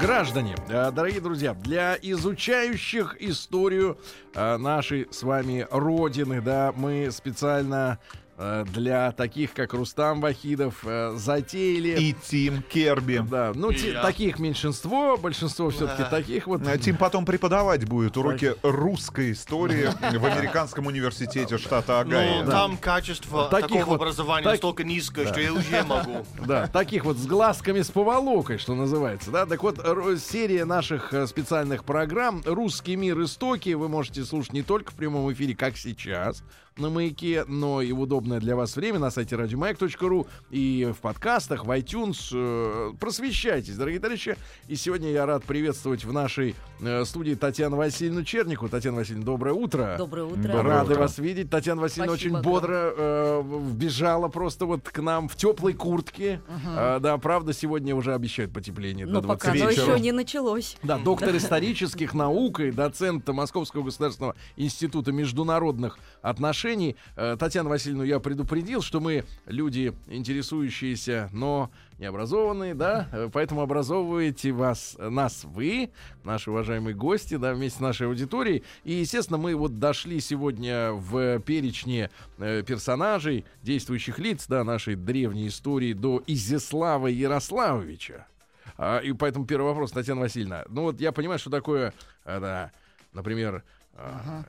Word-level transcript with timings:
Граждане, 0.00 0.54
э, 0.68 0.92
дорогие 0.92 1.20
друзья, 1.20 1.54
для 1.54 1.98
изучающих 2.00 3.16
историю 3.20 3.98
э, 4.32 4.56
нашей 4.56 5.08
с 5.10 5.24
вами 5.24 5.66
родины, 5.72 6.40
да, 6.40 6.72
мы 6.76 7.10
специально 7.10 7.98
для 8.38 9.10
таких, 9.12 9.52
как 9.52 9.74
Рустам 9.74 10.20
Вахидов, 10.20 10.84
э, 10.84 11.14
затеяли... 11.16 12.00
И 12.00 12.14
Тим 12.28 12.62
Керби. 12.62 13.24
Да, 13.28 13.52
ну, 13.54 13.72
ти, 13.72 13.92
таких 13.92 14.38
меньшинство, 14.38 15.16
большинство 15.16 15.70
все-таки 15.70 16.04
таких 16.08 16.46
вот... 16.46 16.66
А 16.66 16.78
Тим 16.78 16.96
потом 16.96 17.26
преподавать 17.26 17.84
будет 17.84 18.16
уроки 18.16 18.54
русской 18.62 19.32
истории 19.32 19.88
в 20.16 20.24
американском 20.24 20.86
университете 20.86 21.58
штата 21.58 22.00
Огайо. 22.00 22.40
Ну, 22.40 22.46
да. 22.46 22.52
там 22.52 22.76
качество 22.76 23.48
таких 23.48 23.68
такого 23.68 23.84
вот, 23.84 23.94
образования 23.96 24.44
так... 24.44 24.52
настолько 24.54 24.84
низкое, 24.84 25.24
да. 25.24 25.32
что 25.32 25.40
я 25.40 25.52
уже 25.52 25.82
могу. 25.82 26.24
Да, 26.46 26.68
таких 26.68 27.04
вот 27.04 27.16
с 27.16 27.26
глазками 27.26 27.82
с 27.82 27.90
поволокой, 27.90 28.58
что 28.58 28.74
называется, 28.76 29.32
да. 29.32 29.46
Так 29.46 29.64
вот, 29.64 29.78
серия 30.20 30.64
наших 30.64 31.12
э, 31.12 31.26
специальных 31.26 31.84
программ 31.84 32.42
«Русский 32.44 32.94
мир. 32.94 33.20
Истоки» 33.22 33.70
вы 33.70 33.88
можете 33.88 34.24
слушать 34.24 34.52
не 34.52 34.62
только 34.62 34.92
в 34.92 34.94
прямом 34.94 35.32
эфире, 35.32 35.56
как 35.56 35.76
сейчас, 35.76 36.44
на 36.78 36.90
маяке, 36.90 37.44
но 37.46 37.82
и 37.82 37.92
в 37.92 38.00
удобное 38.00 38.40
для 38.40 38.56
вас 38.56 38.76
время 38.76 38.98
на 38.98 39.10
сайте 39.10 39.36
радиомаяк.ру 39.36 40.26
и 40.50 40.92
в 40.96 41.00
подкастах, 41.00 41.64
в 41.64 41.70
iTunes. 41.70 42.30
Э, 42.32 42.92
просвещайтесь, 42.98 43.76
дорогие 43.76 44.00
товарищи. 44.00 44.36
И 44.68 44.76
сегодня 44.76 45.10
я 45.10 45.26
рад 45.26 45.44
приветствовать 45.44 46.04
в 46.04 46.12
нашей 46.12 46.54
э, 46.80 47.04
студии 47.04 47.34
Татьяну 47.34 47.76
Васильевну 47.76 48.24
Чернику. 48.24 48.68
Татьяна 48.68 48.98
Васильевна, 48.98 49.24
доброе 49.24 49.54
утро. 49.54 49.96
Доброе 49.98 50.24
утро. 50.24 50.62
Рады 50.62 50.92
утро. 50.92 51.00
вас 51.00 51.18
видеть. 51.18 51.50
Татьяна 51.50 51.80
Васильевна 51.80 52.14
Спасибо 52.14 52.36
очень 52.36 52.42
бодро 52.42 52.92
э, 52.96 53.42
вбежала 53.42 54.28
просто 54.28 54.66
вот 54.66 54.88
к 54.88 55.00
нам 55.00 55.28
в 55.28 55.36
теплой 55.36 55.74
куртке. 55.74 56.40
Угу. 56.48 56.74
Э, 56.76 56.98
да, 57.00 57.18
правда, 57.18 57.52
сегодня 57.52 57.94
уже 57.94 58.14
обещают 58.14 58.52
потепление 58.52 59.06
Но 59.06 59.20
до 59.20 59.28
20 59.28 59.40
пока 59.40 59.54
вечера. 59.54 59.70
еще 59.70 60.00
не 60.00 60.12
началось. 60.12 60.76
Да, 60.82 60.98
доктор 60.98 61.36
исторических 61.36 62.14
наук 62.14 62.60
и 62.60 62.70
доцент 62.70 63.28
Московского 63.28 63.82
государственного 63.82 64.36
института 64.56 65.12
международных 65.12 65.98
отношений 66.22 66.67
отношений. 66.68 66.96
Э, 67.16 67.36
Татьяна 67.38 67.70
Васильевна, 67.70 68.04
я 68.04 68.20
предупредил, 68.20 68.82
что 68.82 69.00
мы 69.00 69.24
люди 69.46 69.94
интересующиеся, 70.06 71.30
но 71.32 71.70
необразованные, 71.98 72.74
да, 72.74 73.08
э, 73.12 73.30
поэтому 73.32 73.62
образовываете 73.62 74.52
вас, 74.52 74.96
нас 74.98 75.44
вы, 75.44 75.90
наши 76.24 76.50
уважаемые 76.50 76.94
гости, 76.94 77.36
да, 77.36 77.54
вместе 77.54 77.78
с 77.78 77.80
нашей 77.80 78.06
аудиторией. 78.06 78.64
И, 78.84 78.92
естественно, 78.92 79.38
мы 79.38 79.54
вот 79.54 79.78
дошли 79.78 80.20
сегодня 80.20 80.92
в 80.92 81.40
перечне 81.40 82.10
э, 82.38 82.62
персонажей, 82.62 83.44
действующих 83.62 84.18
лиц, 84.18 84.46
да, 84.46 84.62
нашей 84.64 84.94
древней 84.94 85.48
истории 85.48 85.94
до 85.94 86.22
Изяслава 86.26 87.06
Ярославовича. 87.06 88.26
А, 88.76 88.98
и 88.98 89.12
поэтому 89.12 89.46
первый 89.46 89.68
вопрос, 89.68 89.92
Татьяна 89.92 90.20
Васильевна. 90.20 90.64
Ну 90.68 90.82
вот 90.82 91.00
я 91.00 91.12
понимаю, 91.12 91.38
что 91.38 91.50
такое, 91.50 91.94
да, 92.24 92.70
например, 93.12 93.64
ага. 93.96 94.44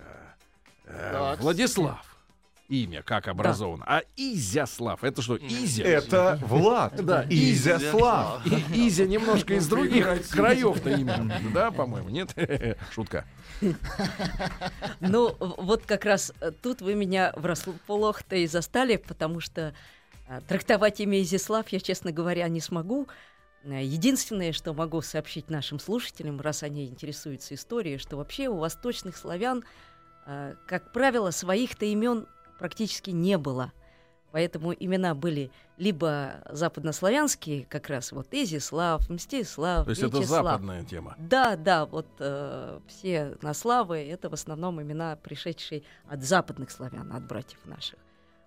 э, 0.86 1.36
Владислав 1.40 2.09
имя, 2.70 3.02
как 3.02 3.28
образовано. 3.28 3.84
Да. 3.86 3.98
А 3.98 4.04
Изяслав, 4.16 5.04
это 5.04 5.22
что, 5.22 5.36
Изя? 5.36 5.84
Это 5.84 6.40
Влад. 6.44 7.04
Да, 7.04 7.26
Изяслав. 7.30 8.46
И, 8.46 8.88
Изя 8.88 9.06
немножко 9.06 9.56
из 9.56 9.68
других 9.68 10.30
краев-то 10.30 10.92
имя. 10.92 11.42
Да, 11.54 11.72
по-моему, 11.72 12.10
нет? 12.10 12.34
Шутка. 12.94 13.26
Ну, 15.02 15.36
вот 15.40 15.86
как 15.86 16.06
раз 16.06 16.34
э, 16.40 16.52
тут 16.52 16.82
вы 16.82 16.94
меня 16.94 17.34
врасплох-то 17.36 18.36
и 18.36 18.48
застали, 18.48 18.98
потому 18.98 19.40
что 19.40 19.74
э, 20.28 20.42
трактовать 20.48 21.00
имя 21.00 21.22
Изяслав 21.22 21.68
я, 21.70 21.80
честно 21.80 22.12
говоря, 22.12 22.48
не 22.48 22.62
смогу. 22.62 23.08
Э, 23.64 23.84
единственное, 23.84 24.54
что 24.54 24.74
могу 24.74 25.02
сообщить 25.02 25.50
нашим 25.50 25.80
слушателям, 25.80 26.40
раз 26.40 26.64
они 26.64 26.86
интересуются 26.86 27.56
историей, 27.56 27.98
что 27.98 28.18
вообще 28.18 28.48
у 28.48 28.58
восточных 28.58 29.18
славян, 29.18 29.64
как 30.26 30.92
правило, 30.94 31.32
своих-то 31.32 31.86
имен 31.86 32.28
практически 32.60 33.10
не 33.10 33.38
было. 33.38 33.72
Поэтому 34.32 34.74
имена 34.74 35.16
были 35.16 35.50
либо 35.78 36.44
западнославянские, 36.52 37.66
как 37.66 37.90
раз 37.90 38.12
вот 38.12 38.28
Изислав, 38.32 39.10
Мстислав, 39.10 39.86
То 39.86 39.90
есть 39.90 40.04
Вячеслав. 40.04 40.24
это 40.24 40.28
западная 40.30 40.84
тема? 40.84 41.16
Да, 41.18 41.56
да, 41.56 41.88
вот 41.88 42.06
э, 42.20 42.80
все 42.88 43.38
наславы— 43.42 43.98
это 44.08 44.30
в 44.30 44.34
основном 44.34 44.80
имена, 44.80 45.16
пришедшие 45.16 45.82
от 46.08 46.24
западных 46.24 46.70
славян, 46.70 47.12
от 47.12 47.26
братьев 47.26 47.60
наших. 47.66 47.98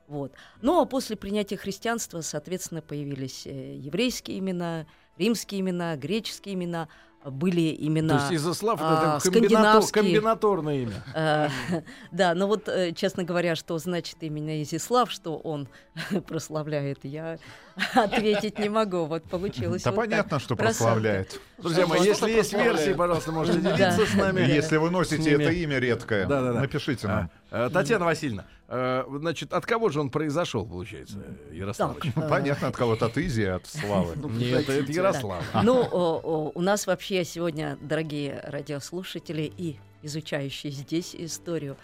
Вот. 0.06 0.32
Ну 0.60 0.80
а 0.80 0.84
после 0.84 1.16
принятия 1.16 1.56
христианства, 1.56 2.20
соответственно, 2.20 2.82
появились 2.82 3.46
э, 3.46 3.74
еврейские 3.76 4.38
имена, 4.38 4.86
римские 5.16 5.62
имена, 5.62 5.96
греческие 5.96 6.54
имена— 6.54 6.88
были 7.24 7.60
именно 7.60 8.18
То 8.18 8.32
есть 8.32 8.42
Изяслав 8.44 8.80
а, 8.82 9.18
это 9.18 9.30
комбинатор, 9.30 9.90
комбинаторное 9.90 10.82
имя. 10.82 11.04
А, 11.14 11.48
да, 12.12 12.34
но 12.34 12.46
вот, 12.46 12.68
э, 12.68 12.92
честно 12.92 13.24
говоря, 13.24 13.54
что 13.54 13.78
значит 13.78 14.16
именно 14.20 14.62
Изяслав, 14.62 15.10
что 15.10 15.36
он 15.36 15.68
прославляет, 16.26 17.04
я 17.04 17.38
ответить 17.94 18.58
не 18.58 18.68
могу. 18.68 19.04
Вот 19.04 19.24
получилось. 19.24 19.82
Да 19.82 19.90
вот 19.90 19.96
понятно, 19.96 20.38
что 20.38 20.56
прославляет. 20.56 21.40
Друзья 21.58 21.86
мои, 21.86 22.02
если 22.02 22.30
есть 22.30 22.52
версии, 22.52 22.92
пожалуйста, 22.92 23.32
можете 23.32 23.60
делиться 23.60 24.06
с 24.06 24.14
нами. 24.14 24.40
Если 24.40 24.76
вы 24.76 24.90
носите 24.90 25.32
это 25.32 25.50
имя 25.50 25.78
редкое, 25.78 26.26
напишите 26.26 27.06
нам. 27.06 27.30
А, 27.54 27.68
Татьяна 27.68 28.06
Васильевна, 28.06 28.46
э, 28.68 29.04
значит, 29.18 29.52
от 29.52 29.66
кого 29.66 29.90
же 29.90 30.00
он 30.00 30.08
произошел, 30.08 30.64
получается, 30.64 31.18
Ярославович? 31.52 32.12
Ну, 32.16 32.26
понятно, 32.26 32.68
от 32.68 32.76
кого-то, 32.76 33.06
от 33.06 33.18
Изи, 33.18 33.44
от 33.44 33.66
Славы. 33.66 34.16
Нет, 34.30 34.68
это 34.70 34.90
Ярослав. 34.90 35.44
Ну, 35.62 36.50
у 36.54 36.60
нас 36.62 36.86
вообще 36.86 37.24
сегодня, 37.24 37.76
дорогие 37.82 38.40
радиослушатели 38.46 39.52
и 39.54 39.78
изучающие 40.02 40.72
здесь 40.72 41.14
историю, 41.14 41.76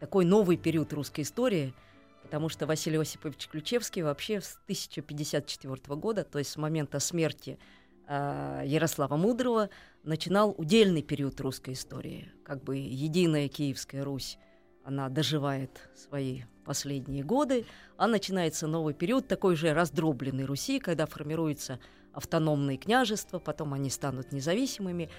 такой 0.00 0.24
новый 0.24 0.56
период 0.56 0.92
русской 0.92 1.20
истории, 1.20 1.72
потому 2.24 2.48
что 2.48 2.66
Василий 2.66 2.98
Осипович 2.98 3.46
Ключевский 3.46 4.02
вообще 4.02 4.40
с 4.40 4.58
1054 4.64 5.96
года, 5.96 6.24
то 6.24 6.40
есть 6.40 6.50
с 6.50 6.56
момента 6.56 6.98
смерти 6.98 7.58
э, 8.08 8.62
Ярослава 8.66 9.16
Мудрого, 9.16 9.70
начинал 10.02 10.54
удельный 10.58 11.02
период 11.02 11.40
русской 11.40 11.74
истории, 11.74 12.32
как 12.44 12.64
бы 12.64 12.76
единая 12.76 13.48
Киевская 13.48 14.04
Русь 14.04 14.38
она 14.84 15.08
доживает 15.08 15.88
свои 15.94 16.42
последние 16.64 17.24
годы, 17.24 17.66
а 17.96 18.06
начинается 18.06 18.66
новый 18.66 18.94
период 18.94 19.26
такой 19.26 19.56
же 19.56 19.72
раздробленной 19.72 20.44
Руси, 20.44 20.78
когда 20.78 21.06
формируются 21.06 21.78
автономные 22.12 22.78
княжества, 22.78 23.38
потом 23.38 23.74
они 23.74 23.90
станут 23.90 24.32
независимыми. 24.32 25.10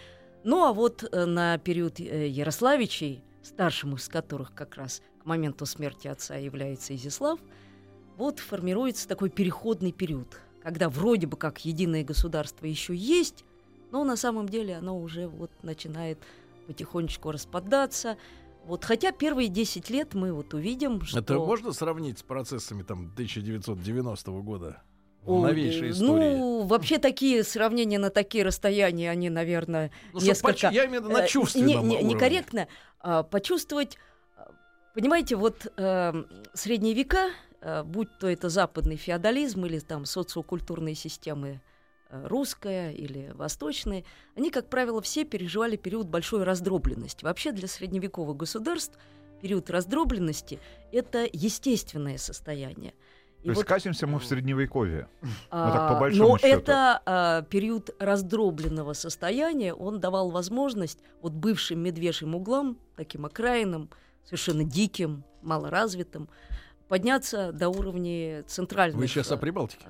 Ну 0.43 0.63
а 0.63 0.73
вот 0.73 1.03
э, 1.03 1.25
на 1.25 1.57
период 1.57 1.99
э, 1.99 2.27
Ярославичей, 2.27 3.23
старшим 3.43 3.95
из 3.95 4.07
которых 4.07 4.53
как 4.53 4.75
раз 4.75 5.01
к 5.21 5.25
моменту 5.25 5.65
смерти 5.65 6.07
отца 6.07 6.35
является 6.35 6.95
Изяслав, 6.95 7.39
вот 8.17 8.39
формируется 8.39 9.07
такой 9.07 9.29
переходный 9.29 9.91
период, 9.91 10.39
когда 10.63 10.89
вроде 10.89 11.27
бы 11.27 11.37
как 11.37 11.65
единое 11.65 12.03
государство 12.03 12.65
еще 12.65 12.95
есть, 12.95 13.43
но 13.91 14.03
на 14.03 14.15
самом 14.15 14.47
деле 14.47 14.75
оно 14.77 14.99
уже 14.99 15.27
вот 15.27 15.51
начинает 15.63 16.19
потихонечку 16.67 17.31
распадаться, 17.31 18.17
вот, 18.65 18.83
хотя 18.83 19.11
первые 19.11 19.47
10 19.47 19.89
лет 19.89 20.13
мы 20.13 20.33
вот 20.33 20.53
увидим, 20.53 21.01
что... 21.01 21.19
Это 21.19 21.35
можно 21.35 21.71
сравнить 21.71 22.19
с 22.19 22.23
процессами 22.23 22.83
там 22.83 23.11
1990 23.13 24.31
года? 24.31 24.81
в 25.23 25.41
новейшей 25.41 25.89
истории. 25.89 26.37
Ну, 26.37 26.65
вообще 26.65 26.99
такие 26.99 27.43
сравнения 27.43 27.97
на 27.97 28.11
такие 28.11 28.43
расстояния, 28.43 29.09
они, 29.09 29.31
наверное, 29.31 29.91
ну, 30.13 30.19
несколько... 30.19 30.69
Я 30.69 30.85
имею 30.85 31.01
в 31.01 31.05
виду 31.05 31.13
на 31.15 31.23
э, 31.23 31.27
чувственном 31.27 31.87
не, 31.87 31.97
не, 31.97 32.03
Некорректно 32.03 32.67
а, 32.99 33.23
почувствовать... 33.23 33.97
Понимаете, 34.93 35.35
вот 35.35 35.65
э, 35.77 36.23
средние 36.53 36.93
века, 36.93 37.31
э, 37.59 37.81
будь 37.83 38.15
то 38.19 38.27
это 38.27 38.49
западный 38.49 38.97
феодализм 38.97 39.65
или 39.65 39.79
там 39.79 40.05
социокультурные 40.05 40.93
системы 40.93 41.53
Э, 41.53 41.74
русская 42.09 42.91
или 42.91 43.31
восточная, 43.35 44.03
они, 44.35 44.51
как 44.51 44.69
правило, 44.69 45.01
все 45.01 45.25
переживали 45.25 45.75
период 45.75 46.07
большой 46.07 46.43
раздробленности. 46.43 47.23
Вообще 47.23 47.51
для 47.51 47.67
средневековых 47.67 48.37
государств 48.37 48.97
период 49.41 49.69
раздробленности— 49.69 50.59
это 50.91 51.27
естественное 51.31 52.17
состояние. 52.17 52.93
И 53.41 53.47
То 53.47 53.51
есть 53.51 53.61
вот, 53.61 53.67
катимся 53.67 54.07
мы 54.07 54.17
в 54.17 54.25
средневековье. 54.25 55.07
А, 55.51 55.67
ну, 55.67 55.73
так, 55.73 55.93
по 55.93 55.99
большому 55.99 56.29
но 56.29 56.37
счету. 56.39 56.47
это 56.47 57.01
а, 57.05 57.41
период 57.43 57.91
раздробленного 57.99 58.93
состояния, 58.93 59.73
он 59.73 59.99
давал 59.99 60.31
возможность 60.31 60.99
вот 61.21 61.33
бывшим 61.33 61.79
медвежьим 61.79 62.33
углам, 62.33 62.79
таким 62.95 63.23
окраинам, 63.25 63.91
совершенно 64.23 64.63
диким, 64.63 65.23
малоразвитым, 65.43 66.27
подняться 66.87 67.51
до 67.51 67.69
уровня 67.69 68.43
центральных... 68.47 68.97
Вы 68.97 69.07
сейчас 69.07 69.31
о 69.31 69.37
Прибалтике? 69.37 69.85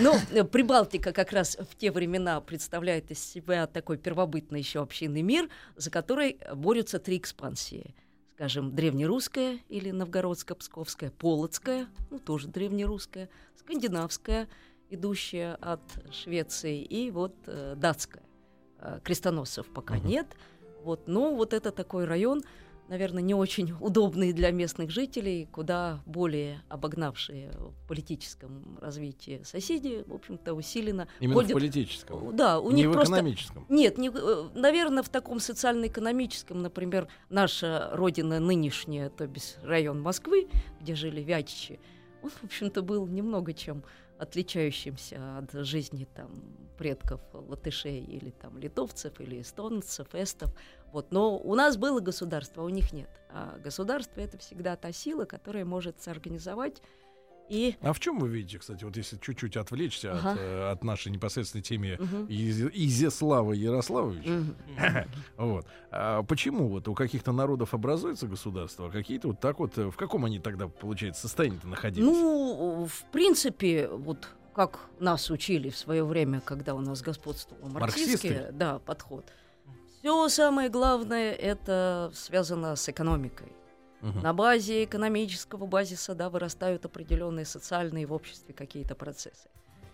Ну, 0.00 0.14
Прибалтика 0.52 1.12
как 1.12 1.32
раз 1.32 1.56
в 1.58 1.76
те 1.76 1.90
времена 1.90 2.40
представляет 2.40 3.10
из 3.10 3.24
себя 3.24 3.66
такой 3.66 3.96
первобытный 3.96 4.60
еще 4.60 4.80
общинный 4.80 5.22
мир, 5.22 5.48
за 5.76 5.90
который 5.90 6.38
борются 6.54 6.98
три 6.98 7.16
экспансии. 7.16 7.94
Скажем, 8.34 8.74
древнерусская 8.74 9.58
или 9.68 9.90
новгородско-псковская, 9.90 11.10
полоцкая, 11.10 11.88
ну, 12.10 12.18
тоже 12.18 12.48
древнерусская, 12.48 13.28
скандинавская, 13.56 14.48
идущая 14.90 15.56
от 15.56 15.82
Швеции, 16.12 16.82
и 16.82 17.10
вот 17.10 17.34
э, 17.46 17.74
датская. 17.76 18.22
Э, 18.80 19.00
крестоносцев 19.02 19.66
пока 19.72 19.98
нет. 19.98 20.26
Вот, 20.82 21.08
но 21.08 21.34
вот 21.34 21.52
это 21.52 21.72
такой 21.72 22.04
район, 22.04 22.42
наверное, 22.88 23.22
не 23.22 23.34
очень 23.34 23.72
удобный 23.80 24.32
для 24.32 24.50
местных 24.50 24.90
жителей, 24.90 25.46
куда 25.50 26.02
более 26.06 26.62
обогнавшие 26.68 27.52
в 27.52 27.86
политическом 27.86 28.78
развитии 28.80 29.42
соседи, 29.44 30.04
в 30.06 30.14
общем-то, 30.14 30.54
усиленно 30.54 31.08
Именно 31.20 31.34
ходят... 31.34 31.50
в 31.50 31.54
политическом? 31.54 32.36
Да, 32.36 32.58
у 32.60 32.70
не 32.70 32.82
них 32.82 32.88
в 32.88 32.92
просто... 32.92 33.14
экономическом? 33.14 33.66
Нет, 33.68 33.98
не... 33.98 34.10
Э, 34.12 34.48
наверное, 34.54 35.02
в 35.02 35.08
таком 35.08 35.40
социально-экономическом, 35.40 36.62
например, 36.62 37.08
наша 37.28 37.90
родина 37.92 38.40
нынешняя, 38.40 39.10
то 39.10 39.24
есть 39.24 39.58
район 39.62 40.00
Москвы, 40.00 40.48
где 40.80 40.94
жили 40.94 41.22
вятичи, 41.22 41.80
он, 42.22 42.30
в 42.30 42.44
общем-то, 42.44 42.82
был 42.82 43.06
немного 43.06 43.52
чем 43.52 43.84
отличающимся 44.18 45.38
от 45.38 45.52
жизни 45.64 46.06
там 46.14 46.30
предков 46.76 47.20
латышей 47.32 48.00
или 48.00 48.30
там 48.30 48.58
литовцев 48.58 49.20
или 49.20 49.40
эстонцев, 49.40 50.14
эстов. 50.14 50.54
Вот. 50.92 51.12
Но 51.12 51.38
у 51.38 51.54
нас 51.54 51.76
было 51.76 52.00
государство, 52.00 52.62
а 52.62 52.66
у 52.66 52.68
них 52.68 52.92
нет. 52.92 53.10
А 53.30 53.58
государство 53.58 54.20
это 54.20 54.38
всегда 54.38 54.76
та 54.76 54.92
сила, 54.92 55.24
которая 55.24 55.64
может 55.64 56.00
соорганизовать 56.00 56.82
и... 57.48 57.76
А 57.80 57.92
в 57.92 58.00
чем 58.00 58.18
вы 58.18 58.28
видите, 58.28 58.58
кстати, 58.58 58.84
вот 58.84 58.96
если 58.96 59.16
чуть-чуть 59.18 59.56
отвлечься 59.56 60.12
ага. 60.12 60.32
от, 60.32 60.38
э, 60.38 60.70
от 60.70 60.84
нашей 60.84 61.10
непосредственной 61.10 61.62
темы 61.62 61.96
угу. 61.98 62.26
Из, 62.28 62.62
Изяслава 62.62 63.52
Ярославовича, 63.52 64.30
угу. 64.30 64.54
вот. 65.36 65.66
а 65.90 66.22
почему 66.22 66.68
вот 66.68 66.88
у 66.88 66.94
каких-то 66.94 67.32
народов 67.32 67.74
образуется 67.74 68.26
государство, 68.26 68.88
а 68.88 68.90
какие-то 68.90 69.28
вот 69.28 69.40
так 69.40 69.58
вот, 69.58 69.78
э, 69.78 69.90
в 69.90 69.96
каком 69.96 70.24
они 70.24 70.38
тогда, 70.38 70.68
получается, 70.68 71.22
состоянии 71.22 71.58
находились? 71.64 72.06
Ну, 72.06 72.86
в 72.86 73.04
принципе, 73.10 73.88
вот 73.88 74.28
как 74.54 74.80
нас 74.98 75.30
учили 75.30 75.70
в 75.70 75.76
свое 75.76 76.04
время, 76.04 76.40
когда 76.40 76.74
у 76.74 76.80
нас 76.80 77.00
господствовал 77.00 77.68
марксистский 77.68 78.50
да, 78.52 78.80
подход. 78.80 79.24
Все 80.00 80.28
самое 80.28 80.68
главное 80.68 81.32
это 81.32 82.10
связано 82.14 82.76
с 82.76 82.88
экономикой. 82.88 83.52
Угу. 84.02 84.20
На 84.20 84.32
базе 84.32 84.84
экономического 84.84 85.66
базиса 85.66 86.14
да, 86.14 86.30
вырастают 86.30 86.84
определенные 86.84 87.44
социальные 87.44 88.06
в 88.06 88.12
обществе 88.12 88.54
какие-то 88.54 88.94
процессы. 88.94 89.48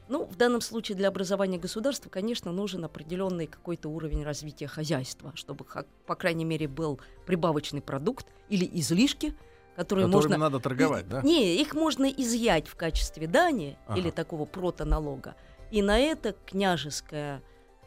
Ну, 0.09 0.27
в 0.27 0.37
данном 0.37 0.61
случае 0.61 0.97
для 0.97 1.09
образования 1.09 1.59
государства, 1.59 2.11
конечно, 2.11 2.53
нужен 2.53 2.85
определенный 2.85 3.47
какой-то 3.47 3.89
уровень 3.89 4.23
развития 4.23 4.67
хозяйства, 4.67 5.33
чтобы, 5.35 5.65
по 6.07 6.15
крайней 6.15 6.45
мере, 6.45 6.69
был 6.69 7.01
прибавочный 7.25 7.81
продукт 7.81 8.27
или 8.51 8.69
излишки, 8.71 9.35
которые 9.77 10.07
можно... 10.07 10.37
надо 10.37 10.61
торговать, 10.61 11.09
да? 11.09 11.23
Не, 11.23 11.57
их 11.57 11.75
можно 11.75 12.05
изъять 12.05 12.69
в 12.69 12.77
качестве 12.77 13.27
дани 13.27 13.79
ага. 13.87 13.99
или 13.99 14.11
такого 14.11 14.45
протоналога. 14.45 15.37
И 15.71 15.81
на 15.81 15.99
это 15.99 16.37
княжеская 16.47 17.43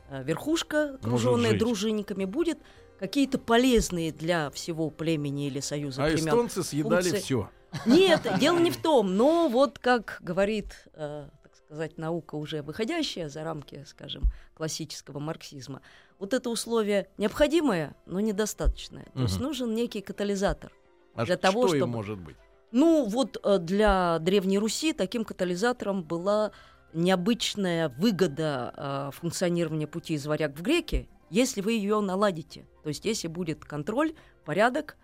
э, 0.10 0.24
верхушка, 0.24 0.96
окруженная 0.96 1.58
дружинниками, 1.58 2.26
будет 2.26 2.58
какие-то 3.00 3.38
полезные 3.38 4.12
для 4.12 4.50
всего 4.52 4.90
племени 4.90 5.48
или 5.48 5.60
союза 5.60 6.04
а 6.04 6.08
племен. 6.08 6.28
А 6.28 6.30
эстонцы 6.30 6.64
съедали 6.64 7.04
функции... 7.04 7.20
все. 7.20 7.50
Нет, 7.86 8.28
дело 8.40 8.60
не 8.60 8.72
в 8.72 8.78
том. 8.78 9.16
Но 9.16 9.50
вот 9.50 9.80
как 9.80 10.18
говорит, 10.22 10.88
э, 10.94 11.28
так 11.44 11.56
сказать, 11.56 11.98
наука 11.98 12.36
уже 12.36 12.62
выходящая 12.62 13.30
за 13.30 13.44
рамки, 13.44 13.84
скажем, 13.88 14.24
классического 14.54 15.20
марксизма, 15.20 15.82
вот 16.20 16.34
это 16.34 16.50
условие 16.50 17.08
необходимое, 17.18 17.96
но 18.06 18.20
недостаточное. 18.20 19.06
То 19.06 19.12
угу. 19.12 19.22
есть 19.22 19.40
нужен 19.40 19.76
некий 19.76 20.02
катализатор. 20.02 20.72
А 21.16 21.26
для 21.26 21.36
что 21.36 21.42
того, 21.42 21.68
чтобы... 21.68 21.88
может 21.88 22.20
быть? 22.20 22.38
Ну, 22.72 23.06
вот 23.06 23.38
э, 23.44 23.60
для 23.60 24.20
Древней 24.20 24.60
Руси 24.60 24.94
таким 24.94 25.24
катализатором 25.24 26.04
была 26.04 26.52
необычная 26.94 27.90
выгода 27.90 28.74
э, 28.76 29.12
функционирования 29.14 29.88
пути 29.88 30.16
из 30.16 30.26
варяг 30.26 30.58
в 30.58 30.62
греки, 30.62 31.08
если 31.30 31.62
вы 31.62 31.74
ее 31.74 32.00
наладите. 32.00 32.66
То 32.84 32.90
есть 32.90 33.06
если 33.06 33.28
будет 33.28 33.66
контроль, 33.66 34.14
порядок, 34.46 34.98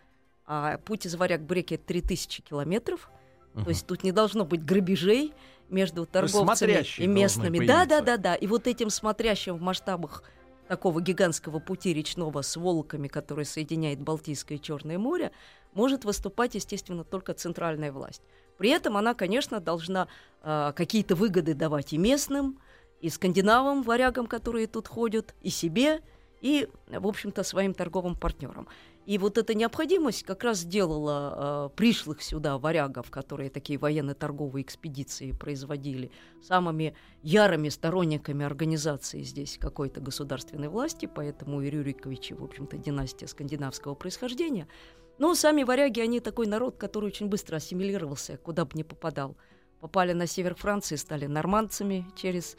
а 0.46 0.78
путь 0.78 1.06
из 1.06 1.16
варяг 1.16 1.42
в 1.42 1.46
греки 1.46 1.78
3000 1.78 2.42
километров, 2.42 3.10
uh-huh. 3.54 3.64
то 3.64 3.70
есть 3.70 3.88
тут 3.88 4.04
не 4.04 4.12
должно 4.12 4.46
быть 4.46 4.64
грабежей 4.64 5.34
между 5.70 6.06
торговцами 6.06 6.84
и 6.98 7.08
местными. 7.08 7.66
Да, 7.66 7.86
да, 7.86 8.02
да, 8.02 8.18
да. 8.18 8.36
И 8.36 8.48
вот 8.48 8.68
этим 8.68 8.90
смотрящим 8.90 9.58
в 9.58 9.62
масштабах 9.62 10.24
такого 10.68 11.02
гигантского 11.02 11.60
пути 11.60 11.94
речного 11.94 12.42
с 12.42 12.56
волками, 12.56 13.08
который 13.08 13.46
соединяет 13.46 14.02
Балтийское 14.02 14.58
и 14.58 14.62
Черное 14.62 14.98
море, 14.98 15.32
может 15.74 16.06
выступать, 16.06 16.56
естественно, 16.56 17.04
только 17.04 17.34
центральная 17.34 17.92
власть. 17.92 18.22
При 18.58 18.70
этом 18.70 18.98
она, 18.98 19.14
конечно, 19.14 19.60
должна 19.60 20.08
э, 20.42 20.72
какие-то 20.76 21.16
выгоды 21.16 21.54
давать 21.54 21.94
и 21.94 21.98
местным, 21.98 22.60
и 23.02 23.10
скандинавам, 23.10 23.84
варягам, 23.84 24.28
которые 24.28 24.68
тут 24.68 24.88
ходят, 24.88 25.36
и 25.42 25.50
себе, 25.50 26.02
и, 26.44 26.68
в 26.88 27.08
общем-то, 27.08 27.42
своим 27.42 27.74
торговым 27.74 28.16
партнерам. 28.16 28.68
И 29.08 29.18
вот 29.18 29.38
эта 29.40 29.56
необходимость 29.56 30.24
как 30.24 30.44
раз 30.44 30.60
сделала 30.60 31.70
э, 31.74 31.76
пришлых 31.76 32.22
сюда 32.22 32.60
варягов, 32.60 33.10
которые 33.10 33.50
такие 33.50 33.80
военно-торговые 33.80 34.64
экспедиции 34.64 35.32
производили, 35.32 36.12
самыми 36.42 36.96
ярыми 37.24 37.70
сторонниками 37.70 38.46
организации 38.46 39.24
здесь 39.24 39.58
какой-то 39.58 40.02
государственной 40.02 40.68
власти, 40.68 41.10
поэтому 41.14 41.62
и 41.62 41.70
Рюриковичи, 41.70 42.34
в 42.34 42.44
общем-то, 42.44 42.78
династия 42.78 43.28
скандинавского 43.28 43.96
происхождения– 43.96 44.68
но 45.20 45.36
сами 45.36 45.64
варяги, 45.64 46.00
они 46.00 46.20
такой 46.20 46.48
народ, 46.48 46.78
который 46.78 47.06
очень 47.06 47.28
быстро 47.28 47.58
ассимилировался, 47.58 48.38
куда 48.38 48.66
бы 48.66 48.72
ни 48.74 48.84
попадал. 48.84 49.38
Попали 49.80 50.14
на 50.14 50.28
север 50.28 50.56
Франции, 50.56 50.96
стали 50.96 51.28
нормандцами 51.28 52.06
через 52.16 52.58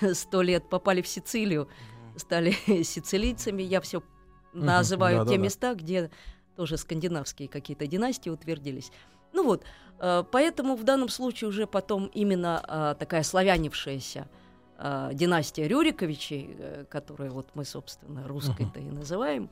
сто 0.12 0.42
лет, 0.42 0.68
попали 0.68 1.00
в 1.00 1.08
Сицилию, 1.08 1.68
стали 2.16 2.50
сицилийцами. 2.82 3.62
Я 3.62 3.80
все 3.80 4.02
называю 4.52 5.26
те 5.26 5.38
места, 5.38 5.74
где 5.74 6.10
тоже 6.56 6.76
скандинавские 6.76 7.48
какие-то 7.48 7.86
династии 7.86 8.30
утвердились. 8.30 8.92
Ну 9.32 9.44
вот, 9.44 9.64
э, 9.98 10.24
поэтому 10.30 10.76
в 10.76 10.84
данном 10.84 11.08
случае 11.08 11.48
уже 11.48 11.66
потом 11.66 12.06
именно 12.06 12.62
э, 12.66 12.94
такая 12.98 13.22
славянившаяся 13.22 14.28
э, 14.78 15.10
династия 15.14 15.66
Рюриковичей, 15.66 16.86
которую 16.90 17.32
вот 17.32 17.48
мы, 17.54 17.64
собственно, 17.64 18.28
русской-то 18.28 18.78
и 18.80 18.90
называем, 18.90 19.50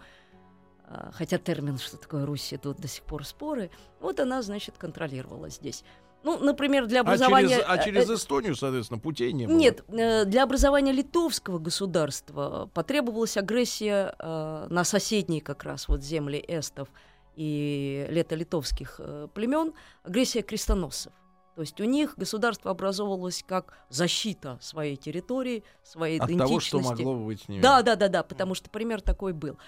хотя 1.13 1.39
термин, 1.39 1.79
что 1.79 1.97
такое 1.97 2.27
Русь, 2.27 2.53
тут 2.61 2.79
до 2.79 2.89
сих 2.89 3.05
пор 3.05 3.25
споры, 3.25 3.71
вот 4.01 4.19
она, 4.19 4.43
значит, 4.43 4.77
контролировала 4.77 5.49
здесь. 5.49 5.85
Ну, 6.23 6.39
например, 6.39 6.87
для 6.87 7.01
образования... 7.01 7.57
А 7.67 7.79
через, 7.79 8.05
а 8.05 8.07
через 8.07 8.11
Эстонию, 8.11 8.55
соответственно, 8.55 9.01
путей 9.01 9.33
не 9.33 9.47
было? 9.47 9.57
Нет, 9.57 9.83
э, 9.89 10.25
для 10.25 10.43
образования 10.43 10.93
литовского 10.93 11.59
государства 11.59 12.71
потребовалась 12.75 13.37
агрессия 13.37 14.15
э, 14.19 14.67
на 14.69 14.85
соседние 14.85 15.41
как 15.41 15.65
раз 15.65 15.89
вот 15.89 16.03
земли 16.03 16.43
эстов 16.47 16.89
и 17.37 18.07
лето-литовских 18.11 18.97
э, 18.99 19.29
племен, 19.33 19.73
агрессия 20.03 20.43
крестоносцев. 20.43 21.13
То 21.55 21.63
есть 21.63 21.81
у 21.81 21.85
них 21.85 22.15
государство 22.17 22.71
образовывалось 22.71 23.45
как 23.47 23.75
защита 23.89 24.59
своей 24.61 24.97
территории, 24.97 25.65
своей 25.83 26.19
От 26.19 26.31
идентичности. 26.31 26.71
того, 26.71 26.83
что 26.83 27.05
могло 27.05 27.25
быть 27.25 27.43
с 27.43 27.49
ними. 27.49 27.61
Да, 27.61 27.83
да, 27.83 27.97
да, 27.97 28.09
да, 28.09 28.23
потому 28.23 28.55
что 28.55 28.71
пример 28.71 29.01
такой 29.01 29.33
был. 29.33 29.59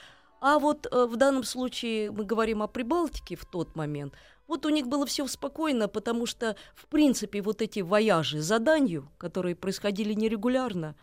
А 0.40 0.58
вот 0.58 0.86
э, 0.90 1.06
в 1.06 1.16
данном 1.16 1.44
случае 1.44 2.10
мы 2.10 2.24
говорим 2.24 2.62
о 2.62 2.66
Прибалтике 2.66 3.36
в 3.36 3.44
тот 3.44 3.76
момент. 3.76 4.14
Вот 4.52 4.66
у 4.66 4.68
них 4.68 4.86
было 4.86 5.06
все 5.06 5.26
спокойно, 5.28 5.88
потому 5.88 6.26
что, 6.26 6.56
в 6.74 6.86
принципе, 6.88 7.40
вот 7.40 7.62
эти 7.62 7.80
вояжи 7.80 8.42
заданию, 8.42 9.08
которые 9.16 9.56
происходили 9.56 10.12
нерегулярно, 10.12 10.94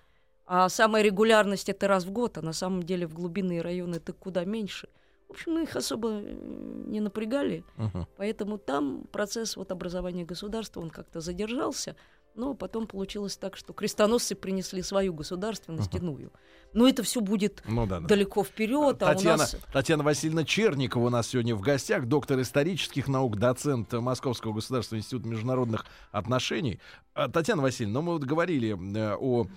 а 0.46 0.70
самая 0.70 1.02
регулярность 1.02 1.68
это 1.68 1.88
раз 1.88 2.06
в 2.06 2.12
год, 2.12 2.38
а 2.38 2.44
на 2.44 2.54
самом 2.54 2.84
деле 2.84 3.08
в 3.08 3.16
глубинные 3.16 3.62
районы 3.62 3.96
это 3.96 4.14
куда 4.14 4.46
меньше. 4.46 4.88
В 5.28 5.32
общем, 5.32 5.54
мы 5.54 5.64
их 5.64 5.76
особо 5.76 6.22
не 6.22 7.00
напрягали, 7.00 7.64
uh-huh. 7.78 8.06
поэтому 8.18 8.60
там 8.60 9.06
процесс 9.12 9.58
вот 9.58 9.72
образования 9.72 10.26
государства, 10.26 10.82
он 10.82 10.92
как-то 10.92 11.20
задержался. 11.20 11.96
Но 12.36 12.54
потом 12.54 12.88
получилось 12.88 13.38
так, 13.38 13.58
что 13.58 13.74
крестоносцы 13.74 14.36
принесли 14.36 14.82
свою 14.82 15.14
государственность 15.14 15.94
uh-huh. 15.94 16.00
иную. 16.00 16.32
Но 16.74 16.88
это 16.88 17.04
все 17.04 17.22
будет 17.22 17.64
ну, 17.68 17.86
да, 17.86 18.00
да. 18.00 18.08
далеко 18.08 18.44
вперед. 18.44 19.00
Татьяна, 19.00 19.34
а 19.34 19.36
у 19.36 19.38
нас... 19.40 19.56
Татьяна 19.74 20.04
Васильевна 20.04 20.46
Черникова 20.46 21.08
у 21.08 21.10
нас 21.10 21.28
сегодня 21.28 21.56
в 21.56 21.62
гостях, 21.62 22.06
доктор 22.06 22.40
исторических 22.42 23.08
наук, 23.08 23.38
доцент 23.38 23.92
Московского 23.92 24.54
государственного 24.54 25.02
института 25.02 25.28
международных 25.28 25.86
отношений. 26.12 26.80
А, 27.14 27.28
Татьяна 27.28 27.62
Васильевна, 27.62 28.00
ну 28.00 28.06
мы 28.06 28.14
вот 28.14 28.24
говорили 28.24 28.78
э, 28.98 29.16
о 29.20 29.48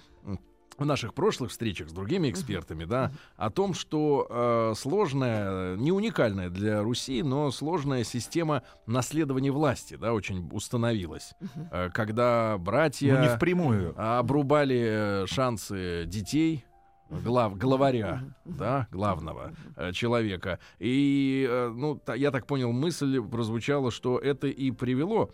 в 0.78 0.84
наших 0.84 1.14
прошлых 1.14 1.50
встречах 1.50 1.88
с 1.88 1.92
другими 1.92 2.30
экспертами, 2.30 2.84
да, 2.84 3.12
о 3.36 3.50
том, 3.50 3.74
что 3.74 4.26
э, 4.28 4.72
сложная, 4.76 5.76
не 5.76 5.92
уникальная 5.92 6.48
для 6.50 6.82
Руси, 6.82 7.22
но 7.22 7.50
сложная 7.50 8.04
система 8.04 8.62
наследования 8.86 9.50
власти, 9.50 9.96
да, 9.96 10.12
очень 10.12 10.48
установилась, 10.52 11.32
э, 11.70 11.90
когда 11.92 12.56
братья 12.58 13.14
Ну, 13.16 13.22
не 13.22 13.28
впрямую. 13.28 13.94
обрубали 13.96 15.22
э, 15.24 15.26
шансы 15.26 16.04
детей 16.06 16.64
глав, 17.10 17.58
главаря, 17.58 18.22
да, 18.46 18.86
главного 18.90 19.52
э, 19.76 19.92
человека. 19.92 20.58
И, 20.78 21.46
э, 21.48 21.68
ну, 21.74 21.96
та- 21.96 22.14
я 22.14 22.30
так 22.30 22.46
понял, 22.46 22.72
мысль 22.72 23.20
прозвучала, 23.20 23.90
что 23.90 24.18
это 24.18 24.46
и 24.46 24.70
привело 24.70 25.30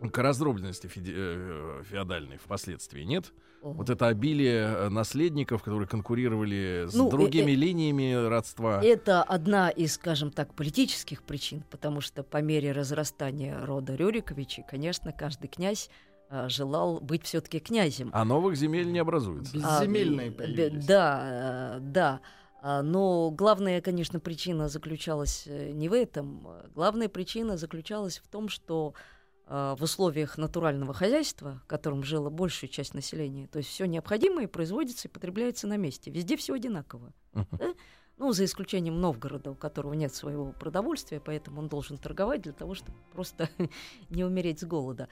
к 0.00 0.18
раздробленности 0.18 0.86
феди- 0.86 1.14
э, 1.14 1.82
феодальной 1.90 2.36
впоследствии, 2.38 3.02
нет? 3.02 3.32
Вот 3.62 3.88
это 3.88 4.08
обилие 4.08 4.64
э, 4.66 4.88
наследников, 4.90 5.62
которые 5.62 5.88
конкурировали 5.88 6.84
с 6.86 6.94
Ну, 6.94 7.08
э, 7.08 7.10
другими 7.10 7.52
э, 7.52 7.54
линиями 7.54 8.12
родства. 8.28 8.82
Это 8.84 9.22
одна 9.22 9.70
из, 9.70 9.94
скажем 9.94 10.30
так, 10.30 10.54
политических 10.54 11.22
причин, 11.22 11.64
потому 11.70 12.02
что 12.02 12.22
по 12.22 12.42
мере 12.42 12.72
разрастания 12.72 13.64
рода 13.64 13.94
Рюриковичей, 13.94 14.64
конечно, 14.68 15.12
каждый 15.12 15.48
князь 15.48 15.88
а, 16.28 16.48
желал 16.50 17.00
быть 17.00 17.24
все-таки 17.24 17.58
князем. 17.58 18.10
А 18.12 18.24
новых 18.26 18.56
земель 18.56 18.90
не 18.92 18.98
образуется. 18.98 19.56
А, 19.62 19.80
Безземельные 19.80 20.28
м, 20.28 20.34
появились. 20.34 20.84
Да, 20.84 21.78
да. 21.80 22.20
А, 22.60 22.82
Но 22.82 23.30
главная, 23.30 23.80
конечно, 23.80 24.20
причина 24.20 24.68
заключалась 24.68 25.46
не 25.46 25.88
в 25.88 25.94
этом. 25.94 26.46
Главная 26.74 27.08
причина 27.08 27.56
заключалась 27.56 28.18
в 28.18 28.28
том, 28.28 28.48
что 28.50 28.92
а, 28.94 29.00
в 29.46 29.78
условиях 29.80 30.38
натурального 30.38 30.94
хозяйства, 30.94 31.60
в 31.64 31.66
котором 31.66 32.02
жила 32.02 32.30
большая 32.30 32.70
часть 32.70 32.94
населения, 32.94 33.46
то 33.46 33.58
есть 33.58 33.68
все 33.68 33.84
необходимое 33.84 34.48
производится 34.48 35.08
и 35.08 35.10
потребляется 35.10 35.66
на 35.66 35.76
месте. 35.76 36.10
Везде 36.10 36.36
все 36.36 36.54
одинаково. 36.54 37.12
Да? 37.32 37.74
Ну, 38.16 38.32
за 38.32 38.44
исключением 38.44 39.00
Новгорода, 39.00 39.50
у 39.50 39.54
которого 39.56 39.92
нет 39.94 40.14
своего 40.14 40.52
продовольствия, 40.52 41.20
поэтому 41.20 41.60
он 41.60 41.68
должен 41.68 41.98
торговать 41.98 42.42
для 42.42 42.52
того, 42.52 42.74
чтобы 42.74 42.96
просто 43.12 43.48
не 44.08 44.24
умереть 44.24 44.60
с 44.60 44.64
голода. 44.64 45.08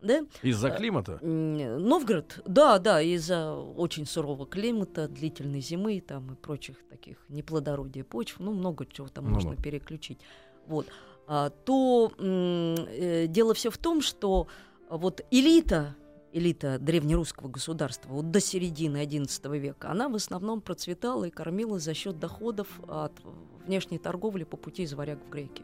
Да? 0.00 0.26
Из-за 0.42 0.68
э, 0.68 0.76
климата? 0.76 1.18
Новгород, 1.22 2.42
да, 2.44 2.80
да, 2.80 3.00
из-за 3.00 3.54
очень 3.54 4.04
сурового 4.04 4.46
климата, 4.46 5.06
длительной 5.06 5.60
зимы 5.60 6.00
там 6.00 6.32
и 6.32 6.34
прочих 6.34 6.76
таких 6.88 7.18
неплодородия 7.28 8.02
почв, 8.02 8.40
ну, 8.40 8.52
много 8.52 8.84
чего 8.86 9.06
там 9.06 9.26
Ну 9.26 9.34
можно 9.34 9.56
переключить. 9.56 10.18
Вот. 10.66 10.88
А, 11.26 11.50
то 11.50 12.12
э, 12.18 13.26
дело 13.28 13.54
все 13.54 13.70
в 13.70 13.78
том, 13.78 14.00
что 14.02 14.46
вот 14.90 15.20
элита, 15.30 15.94
элита 16.32 16.78
древнерусского 16.78 17.48
государства 17.48 18.10
вот 18.10 18.30
до 18.30 18.40
середины 18.40 19.04
XI 19.04 19.58
века, 19.58 19.90
она 19.90 20.08
в 20.08 20.14
основном 20.16 20.60
процветала 20.60 21.24
и 21.24 21.30
кормилась 21.30 21.82
за 21.84 21.94
счет 21.94 22.18
доходов 22.18 22.68
от 22.88 23.12
внешней 23.66 23.98
торговли 23.98 24.44
по 24.44 24.56
пути 24.56 24.82
из 24.82 24.92
варяг 24.94 25.24
в 25.24 25.30
греки. 25.30 25.62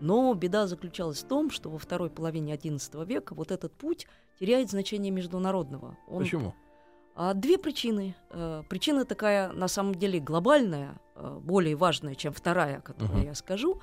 Но 0.00 0.32
беда 0.34 0.66
заключалась 0.66 1.22
в 1.22 1.26
том, 1.26 1.50
что 1.50 1.68
во 1.70 1.78
второй 1.78 2.08
половине 2.10 2.54
XI 2.54 3.04
века 3.04 3.34
вот 3.34 3.50
этот 3.50 3.72
путь 3.72 4.06
теряет 4.38 4.70
значение 4.70 5.10
международного. 5.10 5.96
Он- 6.08 6.22
Почему? 6.22 6.54
А, 7.16 7.32
две 7.34 7.58
причины. 7.58 8.16
Э, 8.30 8.62
Причина 8.68 9.04
такая, 9.04 9.52
на 9.52 9.68
самом 9.68 9.94
деле, 9.94 10.18
глобальная, 10.18 11.00
э, 11.14 11.38
более 11.40 11.76
важная, 11.76 12.16
чем 12.16 12.32
вторая, 12.32 12.78
о 12.78 12.80
которой 12.80 13.18
Мгм. 13.18 13.24
я 13.24 13.34
скажу. 13.36 13.80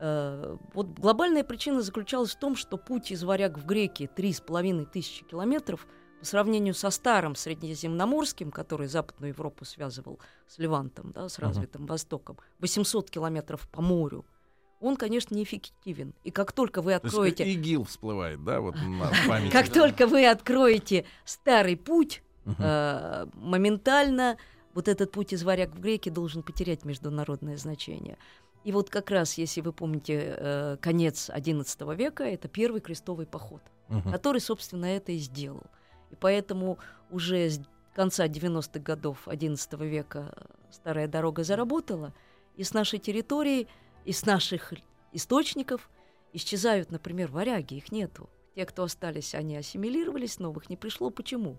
Э, 0.00 0.56
Вот 0.74 0.98
глобальная 0.98 1.44
причина 1.44 1.82
заключалась 1.82 2.34
в 2.34 2.38
том, 2.38 2.56
что 2.56 2.76
путь 2.76 3.10
из 3.10 3.24
варяг 3.24 3.58
в 3.58 3.66
греки 3.66 4.08
три 4.14 4.32
с 4.32 4.40
половиной 4.40 4.86
тысячи 4.86 5.24
километров 5.24 5.86
по 6.20 6.24
сравнению 6.24 6.74
со 6.74 6.90
старым 6.90 7.34
среднеземноморским, 7.34 8.50
который 8.50 8.88
Западную 8.88 9.30
Европу 9.30 9.64
связывал 9.64 10.18
с 10.48 10.58
Левантом, 10.58 11.12
да, 11.12 11.28
с 11.28 11.38
развитым 11.38 11.86
Востоком, 11.86 12.38
800 12.58 13.10
километров 13.10 13.68
по 13.70 13.80
морю, 13.82 14.24
он, 14.80 14.96
конечно, 14.96 15.34
неэффективен. 15.34 16.14
И 16.24 16.30
как 16.30 16.52
только 16.52 16.82
вы 16.82 16.90
То 16.92 16.94
есть 16.94 17.04
откроете... 17.06 17.52
ИГИЛ 17.52 17.84
всплывает, 17.84 18.44
да, 18.44 18.60
вот 18.60 18.76
на 18.76 19.10
памяти. 19.28 19.52
Как 19.52 19.68
только 19.68 20.06
вы 20.06 20.26
откроете 20.26 21.04
старый 21.24 21.76
путь, 21.76 22.22
э, 22.58 23.26
моментально 23.34 24.38
вот 24.74 24.86
этот 24.86 25.10
путь 25.10 25.32
из 25.32 25.42
варяг 25.42 25.74
в 25.74 25.80
греки 25.80 26.08
должен 26.08 26.42
потерять 26.42 26.84
международное 26.84 27.56
значение. 27.56 28.18
И 28.64 28.72
вот 28.72 28.90
как 28.90 29.10
раз, 29.10 29.34
если 29.38 29.60
вы 29.60 29.72
помните, 29.72 30.34
э, 30.36 30.76
конец 30.80 31.30
XI 31.30 31.94
века, 31.96 32.24
это 32.24 32.48
первый 32.48 32.80
крестовый 32.80 33.26
поход, 33.26 33.62
Мгм. 33.88 34.10
который, 34.10 34.40
собственно, 34.40 34.86
это 34.86 35.12
и 35.12 35.18
сделал. 35.18 35.62
И 36.10 36.16
поэтому 36.16 36.78
уже 37.10 37.48
с 37.48 37.60
конца 37.94 38.26
90-х 38.28 38.80
годов 38.80 39.26
XI 39.28 39.86
века 39.86 40.32
э, 40.36 40.44
старая 40.70 41.08
дорога 41.08 41.44
заработала, 41.44 42.12
и 42.56 42.64
с 42.64 42.74
нашей 42.74 42.98
территории, 42.98 43.68
и 44.04 44.12
с 44.12 44.26
наших 44.26 44.72
источников 45.12 45.88
исчезают, 46.32 46.90
например, 46.90 47.30
варяги, 47.30 47.74
их 47.74 47.92
нету. 47.92 48.28
Те, 48.54 48.66
кто 48.66 48.82
остались, 48.82 49.34
они 49.34 49.56
ассимилировались, 49.56 50.38
новых 50.40 50.68
не 50.68 50.76
пришло. 50.76 51.10
Почему? 51.10 51.58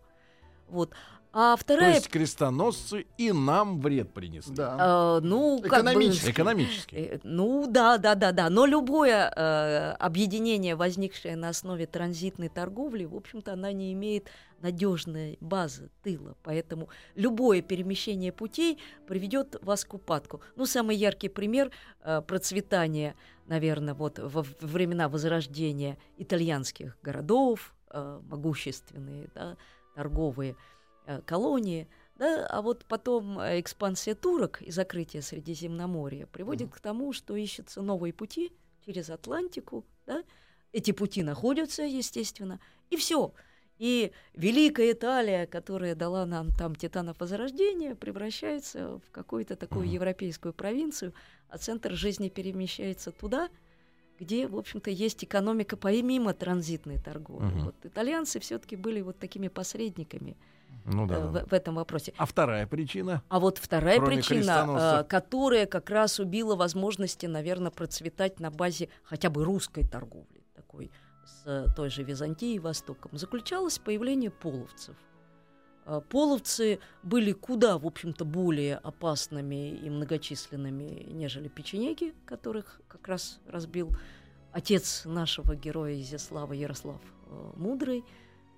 Вот. 0.68 0.94
А 1.32 1.56
То 1.56 1.62
вторая... 1.62 1.94
есть 1.94 2.10
крестоносцы 2.10 3.06
и 3.18 3.32
нам 3.32 3.80
вред 3.80 4.12
принесли. 4.14 4.56
Да. 4.56 5.20
э, 5.20 5.26
ну, 5.26 5.60
как 5.62 5.84
бы- 5.84 5.92
Экономически. 5.92 6.32
Экономически. 6.32 6.96
Э, 6.96 7.20
Ну 7.24 7.68
да, 7.68 7.98
да, 8.00 8.16
да, 8.16 8.32
да. 8.32 8.50
Но 8.50 8.66
любое 8.66 9.32
э, 9.36 9.92
объединение, 10.00 10.76
возникшее 10.76 11.36
на 11.36 11.50
основе 11.50 11.86
транзитной 11.86 12.50
торговли, 12.50 13.06
в 13.06 13.16
общем-то, 13.16 13.54
она 13.54 13.72
не 13.72 13.94
имеет 13.94 14.28
надежной 14.62 15.38
базы 15.40 15.90
тыла. 16.04 16.36
Поэтому 16.44 16.90
любое 17.16 17.62
перемещение 17.62 18.32
путей 18.32 18.80
приведет 19.08 19.56
вас 19.62 19.86
к 19.86 19.94
упадку. 19.94 20.42
Ну, 20.56 20.66
самый 20.66 20.96
яркий 20.96 21.30
пример 21.30 21.70
э, 22.02 22.22
процветания, 22.22 23.16
наверное, 23.46 23.94
вот 23.94 24.18
во 24.18 24.44
времена 24.62 25.08
возрождения 25.10 25.98
итальянских 26.18 26.98
городов, 27.04 27.76
э, 27.92 28.20
могущественные, 28.30 29.30
да, 29.36 29.58
торговые 29.96 30.52
э, 30.54 30.56
колонии. 31.26 31.88
Да, 32.16 32.46
а 32.48 32.62
вот 32.62 32.86
потом 32.86 33.40
э, 33.40 33.60
экспансия 33.62 34.14
турок 34.14 34.62
и 34.62 34.72
закрытие 34.72 35.22
Средиземноморья 35.22 36.26
приводит 36.26 36.70
к 36.72 36.80
тому, 36.80 37.14
что 37.14 37.36
ищутся 37.36 37.82
новые 37.82 38.12
пути 38.12 38.52
через 38.86 39.10
Атлантику. 39.10 39.86
Да? 40.06 40.24
Эти 40.74 40.92
пути 40.92 41.24
находятся, 41.24 41.84
естественно, 41.84 42.60
и 42.90 42.98
все. 42.98 43.34
И 43.78 44.12
Великая 44.34 44.92
Италия, 44.92 45.48
которая 45.48 45.96
дала 45.96 46.26
нам 46.26 46.52
там 46.52 46.76
титанов 46.76 47.22
Возрождения, 47.22 47.96
превращается 47.96 48.98
в 48.98 49.12
какую-то 49.12 49.56
такую 49.56 49.86
Мгм. 49.86 49.94
европейскую 49.94 50.54
провинцию, 50.54 51.14
а 51.48 51.58
центр 51.58 51.94
жизни 51.94 52.28
перемещается 52.28 53.12
туда, 53.14 53.50
где, 54.20 54.48
в 54.48 54.58
общем-то, 54.58 54.92
есть 54.92 55.24
экономика 55.24 55.78
помимо 55.78 56.34
транзитной 56.34 57.00
торговли. 57.00 57.46
Мгм. 57.46 57.66
Вот 57.66 57.76
итальянцы 57.86 58.42
все-таки 58.42 58.76
были 58.76 59.00
вот 59.00 59.18
такими 59.18 59.48
посредниками 59.48 60.36
Ну 60.86 61.06
э, 61.06 61.08
да. 61.08 61.20
в, 61.20 61.34
да. 61.34 61.46
в 61.46 61.54
этом 61.54 61.76
вопросе. 61.76 62.14
А 62.18 62.26
вторая 62.26 62.68
причина? 62.68 63.24
А 63.30 63.40
вот 63.40 63.58
вторая 63.58 64.02
причина, 64.02 65.02
э, 65.02 65.04
которая 65.06 65.66
как 65.66 65.90
раз 65.90 66.20
убила 66.20 66.56
возможности, 66.56 67.26
наверное, 67.26 67.72
процветать 67.72 68.40
на 68.40 68.52
базе 68.52 68.90
хотя 69.04 69.30
бы 69.30 69.44
русской 69.44 69.88
торговли, 69.88 70.44
такой 70.56 70.92
с 71.26 71.44
э, 71.46 71.66
той 71.76 71.90
же 71.90 72.04
Византией, 72.04 72.60
Востоком, 72.60 73.18
заключалась 73.18 73.78
в 73.78 73.82
появлении 73.82 74.30
половцев. 74.30 74.96
Половцы 76.10 76.78
были 77.02 77.32
куда, 77.32 77.80
в 77.80 77.88
общем-то, 77.88 78.24
более 78.24 78.76
опасными 78.76 79.72
и 79.72 79.90
многочисленными, 79.90 81.08
нежели 81.10 81.48
печенеги, 81.48 82.14
которых 82.28 82.80
как 82.88 83.08
раз 83.08 83.40
разбил 83.48 83.90
отец 84.52 85.06
нашего 85.06 85.56
героя 85.56 86.00
Изяслава 86.00 86.54
Ярослав 86.54 87.02
Мудрый 87.56 88.06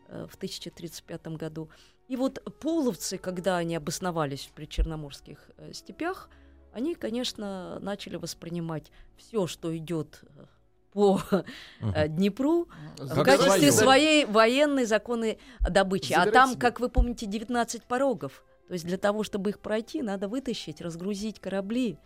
в 0.10 0.36
1035 0.36 1.28
году. 1.38 1.70
И 2.12 2.18
вот 2.18 2.44
половцы, 2.60 3.18
когда 3.18 3.56
они 3.56 3.74
обосновались 3.74 4.42
в 4.42 4.52
причерноморских 4.52 5.50
э, 5.56 5.72
степях, 5.72 6.30
они, 6.74 6.94
конечно, 6.94 7.80
начали 7.80 8.18
воспринимать 8.18 8.92
все, 9.16 9.48
что 9.48 9.76
идет 9.78 10.20
э, 10.24 10.44
по 10.92 11.22
э, 11.80 12.10
Днепру, 12.10 12.68
в 12.98 13.16
Как 13.16 13.24
качестве 13.24 13.72
свое. 13.72 13.72
своей 13.72 14.26
военной 14.26 14.84
законы 14.84 15.38
добычи. 15.62 16.12
А 16.12 16.30
там, 16.30 16.50
себе. 16.50 16.60
как 16.60 16.82
вы 16.82 16.90
помните, 16.90 17.28
19 17.28 17.86
порогов. 17.86 18.44
То 18.68 18.74
есть 18.74 18.86
для 18.86 18.98
того, 18.98 19.24
чтобы 19.24 19.52
их 19.52 19.60
пройти, 19.60 20.02
надо 20.02 20.28
вытащить, 20.28 20.82
разгрузить 20.82 21.40
корабли, 21.40 21.98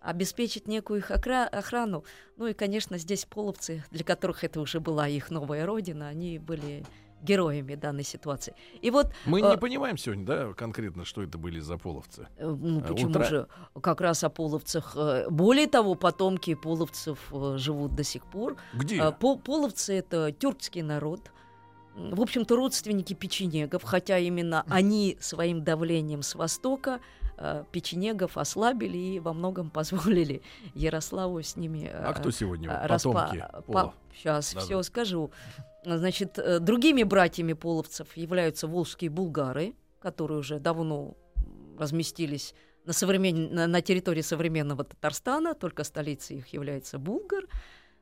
обеспечить 0.00 0.68
некую 0.68 1.00
их 1.00 1.10
охрану. 1.10 2.04
Ну 2.36 2.46
и, 2.46 2.52
конечно, 2.52 2.96
здесь 2.96 3.24
половцы, 3.24 3.82
для 3.90 4.04
которых 4.04 4.44
это 4.44 4.60
уже 4.60 4.78
была 4.78 5.08
их 5.08 5.30
новая 5.32 5.66
родина, 5.66 6.06
они 6.06 6.38
были 6.38 6.84
героями 7.22 7.74
данной 7.74 8.04
ситуации. 8.04 8.54
И 8.80 8.90
вот 8.90 9.12
Мы 9.26 9.40
э, 9.40 9.50
не 9.50 9.56
понимаем 9.56 9.96
сегодня, 9.98 10.24
да, 10.26 10.52
конкретно, 10.54 11.04
что 11.04 11.22
это 11.22 11.38
были 11.38 11.60
за 11.60 11.76
половцы. 11.78 12.28
Э, 12.36 12.46
Ну, 12.46 12.80
Э, 12.80 12.82
почему 12.88 13.10
утра- 13.10 13.24
же? 13.24 13.46
Как 13.82 14.00
раз 14.00 14.24
о 14.24 14.28
половцах. 14.30 14.92
э, 14.96 15.26
Более 15.30 15.66
того, 15.66 15.94
потомки 15.94 16.54
половцев 16.54 17.18
э, 17.32 17.56
живут 17.58 17.94
до 17.94 18.04
сих 18.04 18.24
пор. 18.24 18.56
Где? 18.74 19.12
По- 19.12 19.36
Половцы— 19.36 19.94
это 19.98 20.32
тюркский 20.32 20.82
народ. 20.82 21.30
в 21.96 22.20
общем-то, 22.20 22.54
родственники 22.54 23.12
печенегов, 23.14 23.82
хотя 23.82 24.18
именно 24.18 24.62
они 24.68 25.16
своим 25.20 25.64
давлением 25.64 26.22
с 26.22 26.36
востока 26.36 27.00
э, 27.17 27.17
печенегов 27.72 28.36
ослабили 28.36 28.98
и 28.98 29.20
во 29.20 29.32
многом 29.32 29.70
позволили 29.78 30.42
Ярославу 30.74 31.42
с 31.42 31.56
ними... 31.56 31.90
Э, 31.92 32.04
а 32.04 32.12
кто 32.14 32.30
сегодня 32.30 32.70
э, 32.70 32.88
потомки 32.88 33.36
распа- 33.36 33.62
Пола? 33.62 33.82
по- 33.84 33.94
Сейчас 34.14 34.52
Да-да. 34.52 34.64
все 34.64 34.82
скажу. 34.82 35.30
Значит, 35.84 36.38
э, 36.38 36.58
другими 36.58 37.02
братьями 37.02 37.52
половцев 37.52 38.16
являются 38.16 38.66
волжские 38.66 39.10
булгары, 39.10 39.74
которые 40.00 40.38
уже 40.38 40.58
давно 40.58 41.16
разместились 41.78 42.54
на, 42.84 42.92
современ... 42.92 43.70
на, 43.70 43.80
территории 43.80 44.22
современного 44.22 44.84
Татарстана, 44.84 45.54
только 45.54 45.84
столицей 45.84 46.38
их 46.38 46.48
является 46.48 46.98
Булгар, 46.98 47.44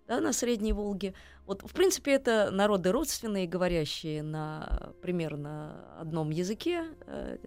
да, 0.06 0.20
на 0.20 0.32
Средней 0.32 0.72
Волге. 0.72 1.14
Вот, 1.44 1.62
в 1.62 1.74
принципе, 1.74 2.12
это 2.12 2.50
народы 2.50 2.92
родственные, 2.92 3.46
говорящие 3.46 4.22
на 4.22 4.92
примерно 5.02 5.98
одном 6.00 6.30
языке, 6.30 6.84
э, 7.06 7.38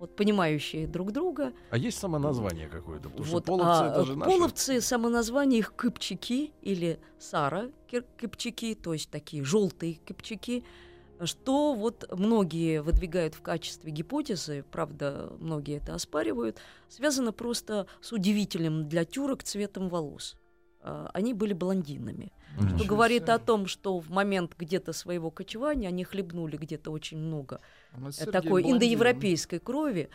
вот, 0.00 0.16
понимающие 0.16 0.86
друг 0.86 1.12
друга. 1.12 1.52
А 1.70 1.76
есть 1.76 1.98
самоназвание 1.98 2.68
какое-то? 2.68 3.10
Потому 3.10 3.30
Вот, 3.30 3.44
что 3.44 3.52
половцы 3.52 3.82
а, 3.82 3.90
это 3.92 4.04
же 4.06 4.16
наши. 4.16 4.30
половцы, 4.30 4.80
самоназвание 4.80 5.58
их 5.58 5.76
кыпчаки 5.76 6.52
или 6.62 6.98
сара 7.18 7.70
кыпчаки, 8.16 8.74
то 8.74 8.94
есть 8.94 9.10
такие 9.10 9.44
желтые 9.44 10.00
кыпчаки, 10.06 10.64
что 11.22 11.74
вот 11.74 12.10
многие 12.18 12.80
выдвигают 12.80 13.34
в 13.34 13.42
качестве 13.42 13.92
гипотезы, 13.92 14.64
правда, 14.72 15.34
многие 15.38 15.76
это 15.76 15.94
оспаривают, 15.94 16.56
связано 16.88 17.32
просто 17.32 17.86
с 18.00 18.10
удивительным 18.12 18.88
для 18.88 19.04
тюрок 19.04 19.42
цветом 19.42 19.90
волос. 19.90 20.36
А, 20.82 21.10
Они 21.12 21.34
были 21.34 21.52
блондинами, 21.52 22.32
Мгм. 22.58 22.78
что 22.78 22.88
говорит 22.88 23.28
о 23.28 23.38
том, 23.38 23.66
что 23.66 23.98
в 23.98 24.10
момент 24.10 24.54
где-то 24.58 24.92
своего 24.92 25.30
кочевания 25.30 25.88
они 25.88 26.04
хлебнули 26.04 26.56
где-то 26.56 26.90
очень 26.90 27.18
много 27.18 27.60
э, 27.92 28.26
такой 28.26 28.62
индоевропейской 28.62 29.58
крови. 29.58 30.08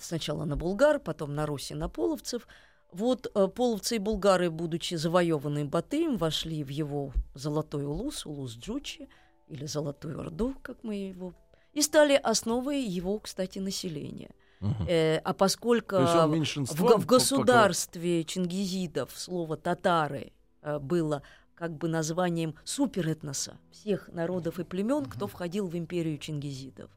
сначала 0.00 0.44
на 0.44 0.56
булгар, 0.56 1.00
потом 1.00 1.34
на 1.34 1.46
Руси, 1.46 1.74
на 1.74 1.88
половцев. 1.88 2.46
Вот 2.92 3.30
э, 3.34 3.48
половцы 3.48 3.96
и 3.96 3.98
булгары, 3.98 4.50
будучи 4.50 4.94
завоеваны 4.94 5.64
Батыем, 5.64 6.16
вошли 6.16 6.64
в 6.64 6.70
его 6.70 7.12
золотой 7.34 7.84
улус, 7.84 8.24
улус 8.24 8.56
Джучи, 8.56 9.08
или 9.48 9.66
Золотую 9.66 10.20
Орду, 10.20 10.54
как 10.62 10.82
мы 10.82 10.94
его... 10.94 11.34
И 11.72 11.82
стали 11.82 12.14
основой 12.14 12.82
его, 12.82 13.18
кстати, 13.18 13.58
населения. 13.58 14.30
Мгм. 14.60 14.86
Э, 14.88 15.18
а 15.18 15.34
поскольку 15.34 15.96
в, 15.96 16.98
в 16.98 17.06
государстве 17.06 18.24
чингизидов 18.24 19.12
слово 19.14 19.56
татары 19.56 20.32
э, 20.62 20.78
было 20.78 21.22
как 21.54 21.76
бы 21.76 21.88
названием 21.88 22.54
суперэтноса 22.64 23.58
всех 23.70 24.08
народов 24.08 24.58
и 24.58 24.64
племен, 24.64 25.04
кто 25.04 25.26
входил 25.26 25.68
в 25.68 25.76
империю 25.76 26.18
чингизидов, 26.18 26.90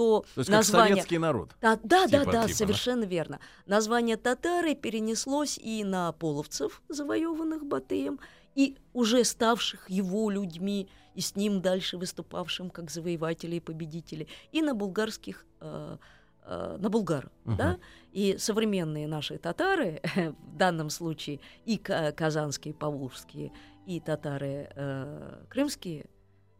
то, 0.00 0.24
То 0.34 0.40
есть 0.40 0.50
как 0.50 0.56
название... 0.58 0.88
советский 0.94 1.18
народ. 1.18 1.50
Да, 1.60 1.78
да, 1.82 2.06
Типа- 2.06 2.10
да, 2.10 2.24
типа, 2.24 2.32
да. 2.32 2.48
совершенно 2.48 3.04
верно. 3.04 3.38
Название 3.66 4.16
татары 4.16 4.74
перенеслось 4.74 5.58
и 5.58 5.84
на 5.84 6.12
половцев, 6.12 6.82
завоеванных 6.88 7.64
Батыем, 7.66 8.18
и 8.54 8.76
уже 8.92 9.24
ставших 9.24 9.90
его 9.90 10.30
людьми, 10.30 10.88
и 11.14 11.20
с 11.20 11.36
ним 11.36 11.60
дальше 11.60 11.98
выступавшим 11.98 12.70
как 12.70 12.90
завоеватели 12.90 13.56
и 13.56 13.60
победители, 13.60 14.26
и 14.52 14.62
на 14.62 14.74
булгарских, 14.74 15.44
э, 15.60 15.96
э, 16.44 16.76
на 16.80 16.88
булгар, 16.88 17.30
Мгм. 17.44 17.56
да, 17.56 17.78
и 18.12 18.36
современные 18.38 19.06
наши 19.06 19.38
татары, 19.38 20.00
в 20.54 20.56
данном 20.56 20.90
случае 20.90 21.38
и 21.66 21.76
ка- 21.76 22.12
казанские, 22.12 22.72
поволжские, 22.74 23.52
и 23.86 24.00
татары 24.00 24.68
э, 24.74 25.44
крымские, 25.48 26.06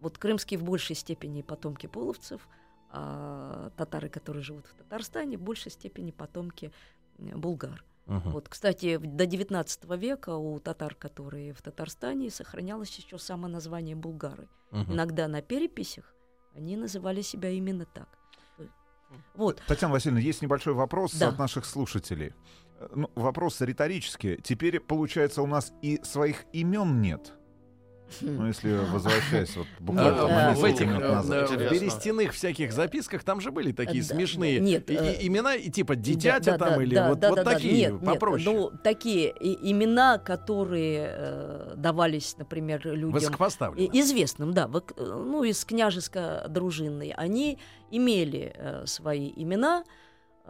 вот 0.00 0.16
крымские 0.18 0.58
в 0.58 0.62
большей 0.64 0.96
степени 0.96 1.42
потомки 1.42 1.86
половцев, 1.88 2.48
а 2.92 3.70
татары, 3.76 4.08
которые 4.08 4.42
живут 4.42 4.66
в 4.66 4.74
Татарстане, 4.74 5.36
в 5.36 5.42
большей 5.42 5.70
степени 5.70 6.10
потомки 6.10 6.72
э, 7.18 7.36
булгар. 7.36 7.84
Мгм. 8.06 8.30
Вот, 8.30 8.48
кстати, 8.48 8.96
до 8.96 9.26
19 9.26 9.84
века 9.96 10.34
у 10.34 10.58
татар, 10.58 10.94
которые 10.96 11.52
в 11.52 11.62
Татарстане, 11.62 12.30
сохранялось 12.30 12.96
еще 12.98 13.18
само 13.18 13.46
название 13.48 13.94
булгары. 13.94 14.48
Мгм. 14.72 14.94
Иногда 14.94 15.28
на 15.28 15.42
переписях 15.42 16.14
они 16.56 16.76
называли 16.76 17.22
себя 17.22 17.50
именно 17.50 17.84
так. 17.84 18.08
Вот. 19.34 19.60
Татьяна 19.66 19.94
Васильевна, 19.94 20.20
есть 20.20 20.42
небольшой 20.42 20.74
вопрос 20.74 21.14
Да. 21.14 21.28
от 21.28 21.38
наших 21.38 21.64
слушателей. 21.64 22.32
Э, 22.78 22.88
Ну, 22.94 23.10
вопрос 23.14 23.60
риторический. 23.60 24.36
Теперь, 24.42 24.80
получается, 24.80 25.42
у 25.42 25.46
нас 25.46 25.72
и 25.82 26.00
своих 26.02 26.44
имен 26.52 27.00
нет. 27.00 27.32
Ну, 28.20 28.46
если 28.46 28.72
возвращаясь 28.92 29.56
вот 29.56 29.66
буквально 29.80 30.24
А, 30.24 30.28
да. 30.28 30.50
на 30.50 30.54
в 30.54 30.64
этих 30.64 30.86
э, 30.86 30.98
назад. 30.98 31.50
э, 31.52 31.68
в 31.68 31.72
берестяных 31.72 32.32
всяких 32.32 32.72
записках 32.72 33.22
там 33.24 33.40
же 33.40 33.50
были 33.50 33.72
такие 33.72 34.02
Да, 34.02 34.14
смешные 34.14 34.60
нет, 34.60 34.90
и- 34.90 34.94
э, 34.94 35.14
и- 35.20 35.26
имена, 35.28 35.54
и 35.54 35.70
типа 35.70 35.96
дитятя 35.96 36.58
там 36.58 36.76
да, 36.76 36.82
или 36.82 36.94
да, 36.94 37.08
вот, 37.08 37.18
да, 37.20 37.30
вот 37.30 37.44
такие 37.44 37.90
Нет, 37.92 38.04
попроще. 38.04 38.52
Нет, 38.54 38.70
ну, 38.72 38.78
такие 38.82 39.30
и- 39.30 39.70
имена, 39.72 40.18
которые 40.18 41.08
э, 41.12 41.74
давались, 41.76 42.36
например, 42.38 42.86
людям... 42.86 43.12
Известным, 43.92 44.52
да, 44.52 44.68
э, 44.72 44.80
ну, 45.04 45.42
из 45.44 45.64
княжеско-дружинной, 45.64 47.12
они 47.16 47.58
имели 47.90 48.52
э, 48.56 48.86
свои 48.86 49.32
имена. 49.36 49.84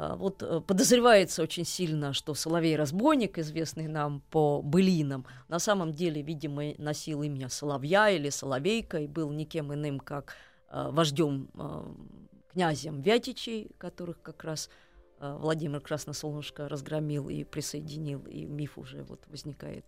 А, 0.01 0.17
Вот 0.17 0.43
э, 0.43 0.61
подозревается 0.67 1.43
очень 1.43 1.67
сильно, 1.67 2.15
что 2.15 2.33
Соловей-разбойник, 2.35 3.39
известный 3.39 3.87
нам 3.87 4.23
по 4.31 4.63
былинам, 4.63 5.27
на 5.49 5.59
самом 5.59 5.93
деле, 5.93 6.23
видимо, 6.23 6.73
носил 6.79 7.23
имя 7.23 7.51
Соловья 7.51 8.09
или 8.09 8.31
Соловейка 8.31 8.99
и 9.01 9.07
был 9.07 9.31
никем 9.31 9.75
иным, 9.75 10.01
как 10.01 10.35
э, 10.71 10.89
вождем, 10.91 11.51
э, 11.55 11.85
князем 12.53 13.03
Вятичей, 13.03 13.71
которых 13.79 14.23
как 14.23 14.43
раз 14.45 14.71
Владимир 15.21 15.81
Красносолнышко 15.81 16.67
разгромил 16.67 17.29
и 17.29 17.45
присоединил, 17.45 18.21
и 18.21 18.47
миф 18.47 18.79
уже 18.79 19.03
вот 19.03 19.21
возникает 19.29 19.85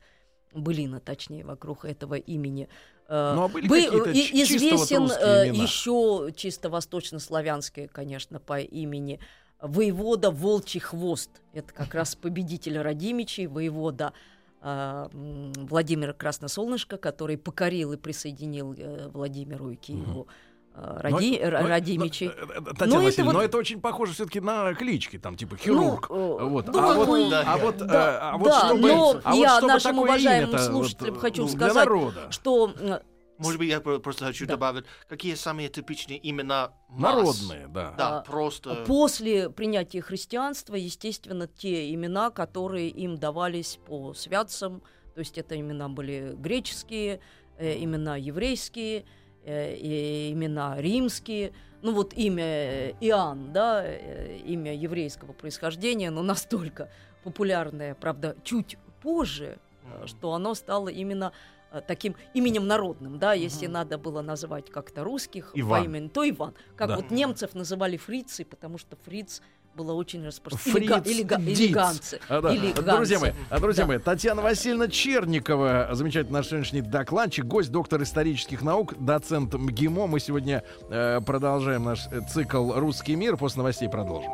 былина, 0.53 1.01
точнее, 1.01 1.47
вокруг 1.47 1.87
этого 1.87 2.17
имени. 2.17 2.69
Ну, 3.09 3.45
а 3.45 3.49
были 3.49 3.67
Бы- 3.67 3.81
и- 3.81 3.89
вот 3.89 4.09
известен 4.09 5.05
имена? 5.05 5.63
еще 5.63 6.31
чисто 6.37 6.69
восточнославянское, 6.69 7.89
конечно, 7.89 8.41
по 8.41 8.61
имени 8.61 9.21
воевода 9.63 10.31
Волчий 10.31 10.81
Хвост. 10.81 11.31
Это 11.55 11.73
как 11.73 11.95
раз 11.95 12.15
победитель 12.17 12.79
Радимичей, 12.79 13.47
воевода 13.47 14.13
э, 14.61 15.09
Владимира 15.13 16.13
Красносолнышко, 16.13 16.97
который 16.97 17.39
покорил 17.39 17.93
и 17.93 17.97
присоединил 17.97 18.75
э, 18.77 19.09
Владимиру 19.13 19.71
и 19.71 19.77
Киеву 19.77 20.27
э, 20.75 20.99
Ради- 21.01 21.39
Но- 21.43 21.49
Ра- 21.49 21.63
но- 21.63 21.69
Радимичей. 21.69 22.29
но, 22.29 22.33
э, 22.33 22.37
э, 22.37 22.61
Татьяна 22.61 22.87
Но 22.87 22.97
это 22.97 23.05
Васильевна, 23.05 23.25
вот- 23.33 23.39
но 23.39 23.43
это 23.43 23.59
очень 23.59 23.81
похоже 23.81 24.13
все-таки 24.15 24.41
на 24.41 24.75
клички, 24.75 25.19
там 25.19 25.37
типа 25.37 25.57
хирург. 25.57 26.09
Ну, 26.11 26.39
э, 26.41 26.45
вот. 26.49 26.67
да, 26.67 26.73
а, 26.73 26.95
вот, 26.95 27.07
ну, 27.09 27.31
а 27.33 27.57
вот, 27.59 27.75
э, 27.77 27.85
да, 27.85 28.31
а 28.33 28.37
вот 28.39 28.49
да, 28.49 28.67
чтобы, 28.67 28.89
но 28.89 29.21
а 29.23 29.31
вот 29.31 29.39
я 29.39 29.57
чтобы 29.59 29.67
нашим 29.73 29.99
уважаемым 29.99 30.59
слушателям 30.59 31.15
вот, 31.15 31.21
хочу 31.21 31.43
ну, 31.43 31.49
сказать, 31.49 31.75
народа. 31.75 32.27
Что 32.31 32.75
э, 32.79 33.01
Может 33.43 33.59
быть, 33.59 33.69
я 33.69 33.81
про- 33.81 33.99
просто 33.99 34.25
хочу 34.27 34.47
Да. 34.47 34.55
добавить, 34.55 34.85
какие 35.09 35.35
самые 35.35 35.69
типичные 35.69 36.19
имена 36.31 36.73
масс? 36.89 37.15
Народные, 37.43 37.69
да. 37.69 37.95
Да, 37.99 38.19
А, 38.19 38.23
просто... 38.23 38.85
После 38.87 39.51
принятия 39.51 40.01
христианства, 40.01 40.75
естественно, 40.75 41.47
те 41.47 41.93
имена, 41.93 42.31
которые 42.31 42.89
им 42.89 43.17
давались 43.17 43.79
по 43.87 44.15
святцам, 44.15 44.83
То 45.15 45.19
есть 45.21 45.37
это 45.37 45.61
имена 45.61 45.91
были 45.91 46.33
греческие, 46.39 47.21
э, 47.59 47.85
имена 47.85 48.17
еврейские, 48.17 49.05
э, 49.45 49.75
и 49.77 50.33
имена 50.33 50.81
римские. 50.81 51.53
Ну 51.83 51.93
вот 51.93 52.15
имя 52.15 52.93
Иоанн, 53.01 53.53
да, 53.53 53.83
э, 53.85 54.39
имя 54.47 54.75
еврейского 54.75 55.35
происхождения, 55.35 56.11
но 56.11 56.23
настолько 56.23 56.89
популярное, 57.25 57.95
правда, 57.95 58.37
чуть 58.43 58.79
позже, 59.03 59.59
mm-hmm. 59.85 60.07
что 60.07 60.33
оно 60.33 60.55
стало 60.55 60.89
именно 60.89 61.27
э, 61.27 61.33
таким 61.81 62.17
именем 62.35 62.67
народным, 62.67 63.19
да, 63.19 63.33
если 63.33 63.67
mm-hmm. 63.67 63.73
надо 63.73 63.99
было 63.99 64.21
назвать 64.23 64.71
как-то 64.71 65.05
русских 65.05 65.53
Иван. 65.55 65.83
по 65.83 65.85
имени, 65.87 66.09
то 66.09 66.29
Иван. 66.29 66.55
Как 66.77 66.89
Да. 66.89 66.97
вот 66.97 67.11
немцев 67.11 67.55
называли 67.55 67.97
фрицы, 67.97 68.45
потому 68.45 68.79
что 68.79 68.97
фриц 69.05 69.41
было 69.75 69.95
очень 69.95 70.25
распространено. 70.27 71.03
Элега- 71.07 71.41
Диц. 71.43 71.59
элеганцы. 71.61 72.21
А, 72.29 72.43
да. 72.43 72.55
Элеганцы. 72.55 72.83
Друзья 72.83 73.19
мои, 73.21 73.33
а, 73.49 73.59
друзья 73.59 73.85
Да. 73.85 73.89
мои, 73.89 73.99
Татьяна 73.99 74.43
Васильевна 74.43 74.89
Черникова, 74.89 75.89
замечательный 75.93 76.35
наш 76.35 76.49
сегодняшний 76.49 76.83
докладчик, 76.83 77.47
гость, 77.47 77.71
доктор 77.71 78.03
исторических 78.03 78.61
наук, 78.63 78.95
доцент 78.99 79.55
МГИМО. 79.55 80.07
Мы 80.07 80.21
сегодня 80.21 80.63
э, 80.91 81.21
продолжаем 81.25 81.85
наш 81.85 82.07
э, 82.11 82.21
цикл 82.29 82.73
«Русский 82.75 83.17
мир». 83.17 83.39
После 83.39 83.59
новостей 83.59 83.89
продолжим. 83.89 84.31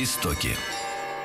Истоки. 0.00 0.77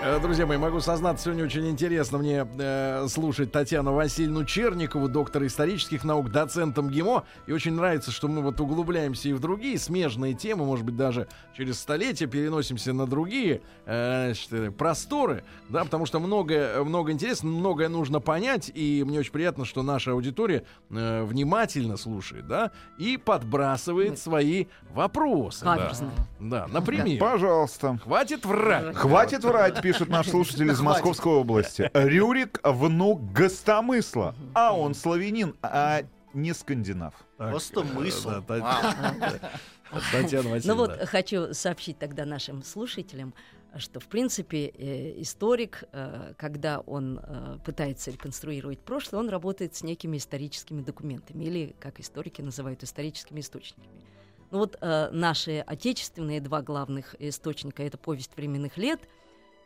Э, 0.05 0.19
Друзья 0.19 0.45
мои, 0.45 0.57
могу 0.57 0.81
сознаться, 0.81 1.25
сегодня 1.25 1.45
очень 1.45 1.69
интересно 1.69 2.17
мне 2.17 2.45
э, 2.59 3.07
слушать 3.07 3.53
Татьяну 3.53 3.93
Васильевну 3.93 4.43
Черникову, 4.43 5.07
доктора 5.07 5.47
исторических 5.47 6.03
наук, 6.03 6.29
доцента 6.29 6.81
МГИМО. 6.81 7.23
И 7.47 7.53
очень 7.53 7.71
нравится, 7.73 8.11
что 8.11 8.27
мы 8.27 8.41
вот 8.41 8.59
углубляемся 8.59 9.29
и 9.29 9.33
в 9.33 9.39
другие 9.39 9.79
смежные 9.79 10.33
темы, 10.33 10.65
может 10.65 10.83
быть, 10.83 10.97
даже 10.97 11.29
через 11.55 11.79
столетия 11.79 12.27
переносимся 12.27 12.91
на 12.91 13.07
другие 13.07 13.61
э, 13.85 14.25
значит, 14.25 14.51
э, 14.51 14.71
просторы, 14.71 15.45
да, 15.69 15.85
потому 15.85 16.05
что 16.05 16.19
много, 16.19 16.83
много 16.83 17.13
интересно, 17.13 17.47
многое 17.49 17.87
нужно 17.87 18.19
понять, 18.19 18.69
и 18.73 19.05
мне 19.07 19.19
очень 19.19 19.31
приятно, 19.31 19.63
что 19.63 19.83
наша 19.83 20.11
аудитория 20.11 20.65
э, 20.89 21.23
внимательно 21.23 21.95
слушает, 21.95 22.45
да, 22.45 22.71
и 22.97 23.15
подбрасывает 23.15 24.19
свои 24.19 24.65
вопросы. 24.91 25.63
Да, 25.63 25.93
да, 26.41 26.67
например, 26.67 27.19
Пожалуйста. 27.19 27.97
хватит 28.03 28.45
врать. 28.45 28.95
Хватит 28.95 29.45
врать, 29.45 29.81
пишет 29.93 30.09
наш 30.09 30.29
слушатель 30.29 30.71
из 30.71 30.81
Московской 30.81 31.33
области. 31.33 31.89
Рюрик 31.93 32.59
внук 32.63 33.31
Гостомысла. 33.31 34.35
А 34.53 34.75
он 34.75 34.95
славянин, 34.95 35.55
а 35.61 36.03
не 36.33 36.53
скандинав. 36.53 37.13
Просто 37.37 37.83
мысл. 37.83 38.29
да, 38.29 38.41
да, 38.41 38.59
Вау. 38.59 40.01
Татьяна 40.11 40.59
Ну 40.63 40.75
вот 40.75 40.97
хочу 41.05 41.53
сообщить 41.53 41.99
тогда 41.99 42.25
нашим 42.25 42.63
слушателям, 42.63 43.35
что 43.77 43.99
в 43.99 44.07
принципе 44.07 44.67
э, 44.67 45.21
историк, 45.21 45.83
э, 45.91 46.33
когда 46.37 46.79
он 46.79 47.19
э, 47.21 47.57
пытается 47.63 48.09
реконструировать 48.09 48.79
прошлое, 48.79 49.19
он 49.19 49.29
работает 49.29 49.75
с 49.75 49.83
некими 49.83 50.17
историческими 50.17 50.81
документами 50.81 51.43
или, 51.43 51.75
как 51.79 51.99
историки 51.99 52.41
называют, 52.41 52.83
историческими 52.83 53.39
источниками. 53.39 54.03
Ну 54.51 54.59
вот 54.59 54.77
э, 54.81 55.09
наши 55.11 55.63
отечественные 55.65 56.39
два 56.41 56.61
главных 56.61 57.15
источника 57.19 57.83
это 57.83 57.97
повесть 57.97 58.35
временных 58.35 58.77
лет 58.77 59.01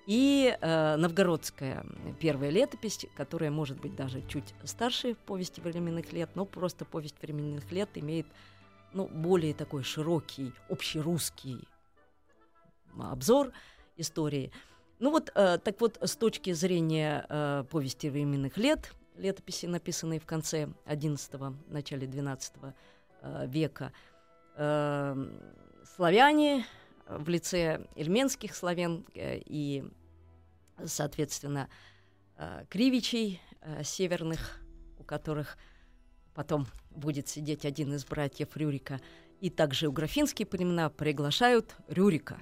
и 0.07 0.57
э, 0.59 0.95
новгородская 0.95 1.85
первая 2.19 2.49
летопись, 2.49 3.05
которая 3.15 3.51
может 3.51 3.79
быть 3.81 3.93
даже 3.93 4.21
чуть 4.27 4.55
старше 4.63 5.15
повести 5.25 5.59
временных 5.59 6.13
лет, 6.13 6.29
но 6.33 6.45
просто 6.45 6.85
повесть 6.85 7.21
временных 7.21 7.69
лет 7.73 7.89
имеет 7.95 8.25
ну, 8.93 9.07
более 9.07 9.53
такой 9.53 9.83
широкий, 9.83 10.53
общерусский 10.69 11.67
обзор 12.97 13.51
истории. 13.97 14.51
Ну 14.99 15.11
вот, 15.11 15.29
э, 15.35 15.57
так 15.57 15.79
вот, 15.81 15.97
с 16.01 16.15
точки 16.15 16.53
зрения 16.53 17.25
э, 17.27 17.65
повести 17.69 18.07
временных 18.07 18.57
лет, 18.57 18.93
летописи, 19.17 19.65
написанные 19.65 20.21
в 20.21 20.25
конце 20.25 20.69
XI, 20.85 21.53
начале 21.67 22.07
XII 22.07 22.73
э, 23.23 23.47
века, 23.47 23.91
э, 24.55 25.15
славяне 25.95 26.65
в 27.09 27.29
лице 27.29 27.85
эльменских 27.95 28.55
славян 28.55 29.05
э, 29.13 29.39
и, 29.45 29.83
соответственно, 30.85 31.69
э, 32.37 32.65
кривичей 32.69 33.41
э, 33.61 33.83
северных, 33.83 34.59
у 34.99 35.03
которых 35.03 35.57
потом 36.33 36.67
будет 36.91 37.27
сидеть 37.27 37.65
один 37.65 37.93
из 37.93 38.05
братьев 38.05 38.55
Рюрика, 38.55 38.99
и 39.39 39.49
также 39.49 39.87
у 39.87 39.91
графинские 39.91 40.45
племена 40.45 40.89
приглашают 40.89 41.75
Рюрика. 41.87 42.37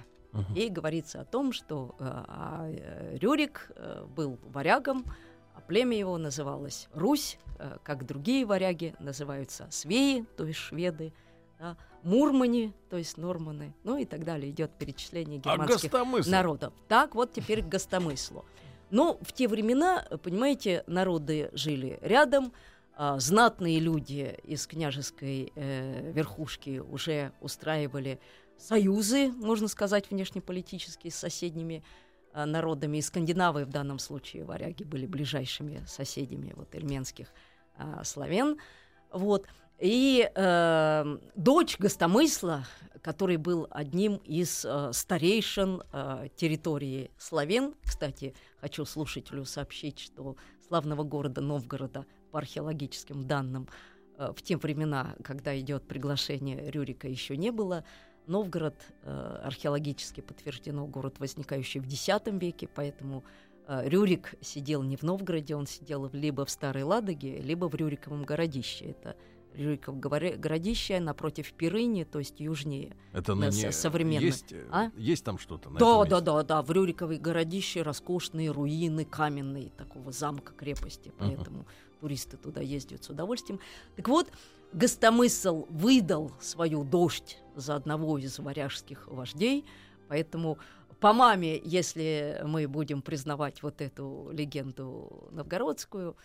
И 0.54 0.68
говорится 0.68 1.22
о 1.22 1.24
том, 1.24 1.52
что 1.54 1.96
э, 1.98 2.04
а, 2.04 2.68
э, 2.68 3.16
Рюрик 3.16 3.70
э, 3.74 4.04
был 4.04 4.38
варягом, 4.42 5.06
а 5.54 5.62
племя 5.62 5.96
его 5.96 6.18
называлось 6.18 6.88
Русь, 6.92 7.38
э, 7.58 7.78
как 7.82 8.04
другие 8.04 8.44
варяги 8.44 8.94
называются 8.98 9.66
свеи, 9.70 10.26
то 10.36 10.44
есть 10.44 10.58
шведы, 10.58 11.14
да, 11.58 11.76
мурмани, 12.02 12.72
то 12.90 12.96
есть 12.96 13.16
норманы, 13.16 13.74
ну 13.84 13.96
и 13.96 14.04
так 14.04 14.24
далее. 14.24 14.50
Идет 14.50 14.72
перечисление 14.72 15.40
А 15.44 15.50
германских 15.50 15.90
гостомысл? 15.90 16.30
народов. 16.30 16.72
Так 16.88 17.14
вот 17.14 17.32
теперь 17.32 17.62
к 17.62 17.68
гостомыслу. 17.68 18.44
Но 18.90 19.18
в 19.22 19.32
те 19.32 19.48
времена, 19.48 20.06
понимаете, 20.22 20.84
народы 20.86 21.50
жили 21.52 21.98
рядом, 22.02 22.52
а, 22.94 23.18
знатные 23.18 23.80
люди 23.80 24.38
из 24.44 24.66
княжеской 24.66 25.52
э, 25.54 26.12
верхушки 26.12 26.78
уже 26.78 27.32
устраивали 27.40 28.20
союзы, 28.56 29.28
можно 29.32 29.68
сказать, 29.68 30.10
внешнеполитические 30.10 31.10
с 31.10 31.16
соседними 31.16 31.82
а, 32.32 32.46
народами. 32.46 32.98
И 32.98 33.02
скандинавы 33.02 33.64
в 33.64 33.70
данном 33.70 33.98
случае, 33.98 34.44
варяги, 34.44 34.82
были 34.84 35.06
ближайшими 35.06 35.84
соседями 35.86 36.52
вот, 36.56 36.74
эльменских 36.74 37.28
а, 37.76 38.02
славян. 38.04 38.56
Вот. 39.12 39.46
И 39.78 40.30
э, 40.34 41.18
дочь 41.34 41.78
Гостомысла, 41.78 42.64
который 43.02 43.36
был 43.36 43.66
одним 43.70 44.16
из 44.24 44.64
э, 44.64 44.90
старейшин 44.92 45.82
э, 45.92 46.28
территории 46.34 47.10
славян, 47.18 47.74
кстати, 47.84 48.34
хочу 48.60 48.86
слушателю 48.86 49.44
сообщить, 49.44 49.98
что 49.98 50.36
славного 50.66 51.02
города 51.04 51.42
Новгорода 51.42 52.06
по 52.32 52.38
археологическим 52.38 53.26
данным 53.26 53.68
э, 54.18 54.32
в 54.34 54.40
те 54.40 54.56
времена, 54.56 55.14
когда 55.22 55.58
идет 55.58 55.86
приглашение 55.86 56.70
Рюрика, 56.70 57.06
еще 57.06 57.36
не 57.36 57.50
было. 57.50 57.84
Новгород 58.26 58.74
э, 59.02 59.40
археологически 59.44 60.22
подтверждено 60.22 60.86
город, 60.86 61.16
возникающий 61.18 61.80
в 61.80 61.86
X 61.86 62.08
веке, 62.40 62.66
поэтому 62.74 63.24
э, 63.68 63.88
Рюрик 63.88 64.34
сидел 64.40 64.82
не 64.82 64.96
в 64.96 65.02
Новгороде, 65.02 65.54
он 65.54 65.66
сидел 65.66 66.08
либо 66.12 66.46
в 66.46 66.50
Старой 66.50 66.82
Ладоге, 66.82 67.40
либо 67.42 67.68
в 67.68 67.74
Рюриковом 67.74 68.24
городище. 68.24 68.86
Это 68.86 69.16
Рюриков 69.56 69.98
городище 69.98 71.00
напротив 71.00 71.52
Пирыни, 71.54 72.04
то 72.04 72.18
есть 72.18 72.40
южнее. 72.40 72.94
Это 73.12 73.34
на 73.34 73.46
ныне 73.50 73.72
со- 73.72 73.80
современной- 73.80 74.26
Есть, 74.26 74.52
э, 74.52 74.66
А? 74.70 74.90
есть 74.96 75.24
там 75.24 75.38
что-то? 75.38 75.70
Да, 75.70 76.04
да, 76.04 76.20
да, 76.20 76.42
да. 76.42 76.62
В 76.62 76.70
Рюриковой 76.70 77.18
городище 77.18 77.82
роскошные 77.82 78.50
руины 78.50 79.04
каменные 79.04 79.70
такого 79.70 80.12
замка 80.12 80.52
крепости, 80.52 81.12
поэтому 81.18 81.66
туристы 82.00 82.36
туда 82.36 82.60
ездят 82.60 83.02
с 83.04 83.10
удовольствием. 83.10 83.60
Так 83.96 84.08
вот, 84.08 84.28
Гостомысл 84.72 85.66
выдал 85.70 86.32
свою 86.40 86.84
дождь 86.84 87.38
за 87.54 87.76
одного 87.76 88.18
из 88.18 88.38
варяжских 88.38 89.08
вождей, 89.08 89.64
поэтому 90.08 90.58
по 91.00 91.12
маме, 91.12 91.60
если 91.64 92.42
мы 92.44 92.66
будем 92.68 93.00
признавать 93.00 93.62
вот 93.62 93.80
эту 93.80 94.28
легенду 94.32 95.28
новгородскую, 95.30 96.16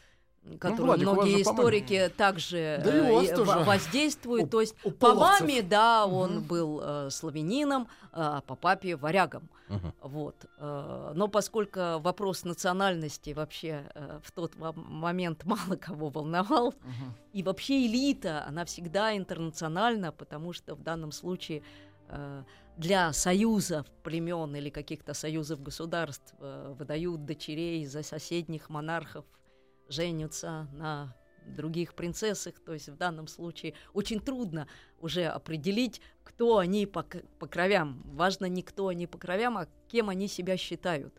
которую 0.59 0.85
Владик, 0.87 1.07
у 1.07 1.11
вас 1.11 1.17
многие 1.19 1.41
историки 1.41 2.11
также 2.17 2.81
Да 2.83 2.91
э, 2.91 3.35
тоже. 3.35 3.51
во- 3.51 3.63
воздействуют. 3.63 4.45
У- 4.45 4.47
То 4.47 4.61
есть 4.61 4.75
у 4.83 4.91
по 4.91 5.13
маме, 5.13 5.61
да, 5.61 6.05
он 6.07 6.41
был 6.41 6.81
э, 6.83 7.09
славянином, 7.11 7.87
а 8.11 8.41
по 8.41 8.55
папе 8.55 8.95
варягом. 8.95 9.49
Мгм. 9.69 9.93
Вот. 10.01 10.35
э, 10.57 11.11
Но 11.15 11.27
поскольку 11.27 11.99
вопрос 11.99 12.43
национальности 12.43 13.29
вообще 13.33 13.89
э, 13.95 14.19
в 14.23 14.31
тот 14.31 14.55
мо- 14.57 14.73
момент 14.73 15.45
мало 15.45 15.75
кого 15.77 16.09
волновал, 16.09 16.73
и 17.33 17.43
вообще 17.43 17.85
элита, 17.85 18.43
она 18.47 18.65
всегда 18.65 19.15
интернациональна, 19.15 20.11
потому 20.11 20.53
что 20.53 20.75
в 20.75 20.81
данном 20.81 21.11
случае 21.11 21.61
э, 22.09 22.43
для 22.77 23.13
союзов 23.13 23.85
племен 24.03 24.55
или 24.55 24.69
каких-то 24.69 25.13
союзов 25.13 25.61
государств 25.61 26.33
э, 26.39 26.73
выдают 26.77 27.25
дочерей 27.25 27.85
за 27.85 28.01
соседних 28.03 28.69
монархов, 28.69 29.23
женятся 29.91 30.67
на 30.73 31.15
других 31.45 31.95
принцессах, 31.95 32.59
то 32.59 32.73
есть 32.73 32.89
в 32.89 32.95
данном 32.95 33.27
случае 33.27 33.73
очень 33.93 34.19
трудно 34.19 34.67
уже 34.99 35.25
определить, 35.25 36.01
кто 36.23 36.59
они 36.59 36.85
по, 36.85 37.03
по 37.03 37.47
кровям. 37.47 38.01
Важно 38.05 38.45
не 38.45 38.61
кто 38.61 38.87
они 38.87 39.07
по 39.07 39.17
кровям, 39.17 39.57
а 39.57 39.67
кем 39.87 40.09
они 40.09 40.27
себя 40.27 40.55
считают. 40.55 41.13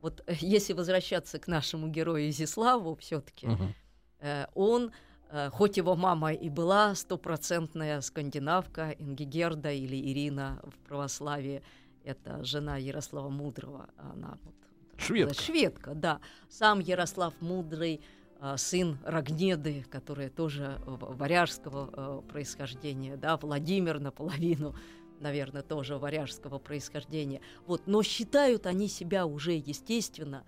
Вот 0.00 0.22
э, 0.26 0.34
если 0.40 0.72
возвращаться 0.72 1.38
к 1.38 1.46
нашему 1.46 1.88
герою 1.88 2.30
Изиславу, 2.30 2.96
все-таки 2.96 3.46
Мгм. 3.46 3.74
э, 4.20 4.46
он 4.54 4.92
Э, 5.30 5.50
хоть 5.50 5.76
его 5.76 5.94
мама 5.94 6.32
и 6.32 6.48
была 6.48 6.94
стопроцентная 6.94 8.00
скандинавка, 8.00 8.90
Ингигерда 8.98 9.70
или 9.72 9.96
Ирина 9.96 10.60
в 10.64 10.78
православии, 10.86 11.62
это 12.04 12.42
жена 12.44 12.78
Ярослава 12.78 13.28
Мудрого, 13.28 13.90
она 13.98 14.38
вот 14.42 14.54
Шведка. 14.98 15.42
Шведка, 15.42 15.94
да. 15.94 16.20
Сам 16.50 16.80
Ярослав 16.80 17.34
Мудрый, 17.40 18.00
э, 18.40 18.56
сын 18.56 18.98
Рогнеды, 19.04 19.84
которая 19.90 20.28
тоже 20.28 20.80
варяжского 20.86 22.22
э, 22.26 22.30
происхождения, 22.30 23.16
да, 23.16 23.36
Владимир 23.36 24.00
наполовину, 24.00 24.74
наверное, 25.20 25.62
тоже 25.62 25.96
варяжского 25.96 26.58
происхождения. 26.58 27.40
Вот, 27.66 27.86
но 27.86 28.02
считают 28.02 28.66
они 28.66 28.88
себя 28.88 29.26
уже, 29.26 29.52
естественно, 29.52 30.44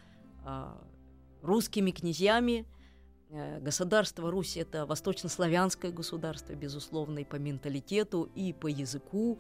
русскими 1.43 1.91
князьями, 1.91 2.67
Э, 3.33 3.61
государство 3.61 4.31
Русь 4.31 4.57
это 4.57 4.87
восточнославянское 4.87 5.93
государство, 5.93 6.53
безусловно, 6.55 7.21
и 7.21 7.25
по 7.25 7.37
менталитету, 7.37 8.29
и 8.35 8.53
по 8.53 8.67
языку. 8.67 9.39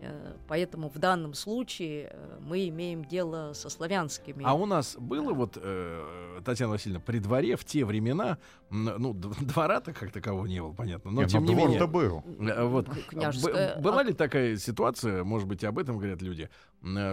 Э, 0.00 0.36
поэтому 0.46 0.88
в 0.88 0.98
данном 0.98 1.34
случае 1.34 2.10
э, 2.12 2.38
мы 2.40 2.68
имеем 2.68 3.04
дело 3.04 3.52
со 3.52 3.68
славянскими. 3.68 4.44
А 4.44 4.54
у 4.54 4.66
нас 4.66 4.96
было 4.98 5.32
вот, 5.32 5.58
Татьяна 6.44 6.72
Васильевна, 6.72 7.00
при 7.00 7.18
дворе 7.18 7.56
в 7.56 7.64
те 7.64 7.84
времена, 7.84 8.38
ну, 8.70 9.12
двора-то 9.40 9.92
как 9.92 10.12
такового 10.12 10.46
не 10.46 10.60
было, 10.60 10.72
понятно, 10.72 11.10
но 11.10 11.22
Нет, 11.22 11.30
тем 11.30 11.44
но 11.44 11.52
не 11.52 11.56
менее... 11.56 11.86
был. 11.86 12.22
Вот, 12.26 12.88
Княжеская... 13.08 13.80
Была 13.80 14.02
ли 14.02 14.12
такая 14.12 14.56
ситуация, 14.56 15.24
может 15.24 15.48
быть, 15.48 15.64
об 15.64 15.78
этом 15.78 15.98
говорят 15.98 16.22
люди, 16.22 16.48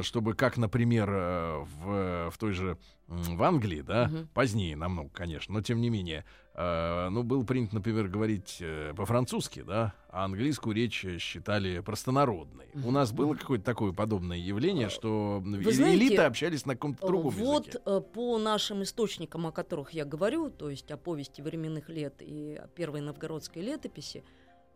чтобы, 0.02 0.36
как, 0.36 0.58
например, 0.58 1.10
в, 1.10 2.30
в 2.30 2.38
той 2.38 2.54
же 2.54 2.78
в 3.08 3.44
Англии, 3.44 3.82
да, 3.82 4.10
угу. 4.12 4.28
позднее 4.34 4.76
намного, 4.76 5.10
конечно, 5.10 5.54
но 5.54 5.62
тем 5.62 5.80
не 5.82 5.90
менее, 5.90 6.26
э, 6.56 7.10
ну, 7.10 7.24
был 7.24 7.46
принято, 7.46 7.76
например, 7.76 8.08
говорить 8.08 8.58
э, 8.60 8.94
по-французски, 8.96 9.62
да, 9.62 9.94
а 10.10 10.26
английскую 10.26 10.76
речь 10.76 11.06
считали 11.20 11.80
простонародной. 11.80 12.68
У 12.74 12.92
нас 12.92 13.12
было 13.12 13.36
какое-то 13.36 13.66
такое 13.66 13.92
подобное 13.92 14.38
явление, 14.38 14.90
что 14.90 15.42
Вы 15.44 15.72
знаете, 15.72 15.98
элиты 15.98 16.22
общались 16.22 16.66
на 16.66 16.74
каком-то 16.74 17.06
другом 17.06 17.32
вот 17.32 17.68
языке? 17.68 17.82
Вот 17.86 18.12
по 18.14 18.38
нашим 18.38 18.84
источникам, 18.84 19.48
о 19.48 19.52
которых 19.52 19.92
я 19.92 20.06
говорю, 20.06 20.50
то 20.50 20.70
есть 20.70 20.90
о 20.92 20.98
повести 20.98 21.42
временных 21.42 21.90
лет 21.90 22.22
и 22.22 22.56
о 22.56 22.68
первой 22.68 23.02
новгородской 23.02 23.62
летописи, 23.62 24.24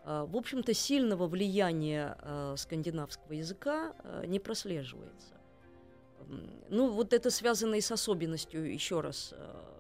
э, 0.06 0.26
в 0.28 0.36
общем-то, 0.36 0.74
сильного 0.74 1.28
влияния 1.28 2.18
э, 2.22 2.56
скандинавского 2.58 3.34
языка 3.34 3.94
э, 4.04 4.26
не 4.28 4.40
прослеживается. 4.40 5.40
Ну, 6.70 6.92
вот 6.92 7.14
это 7.14 7.32
связано 7.32 7.76
и 7.76 7.82
с 7.82 7.92
особенностью, 7.92 8.72
еще 8.72 9.02
раз, 9.02 9.34
э, 9.34 9.38
э, 9.38 9.79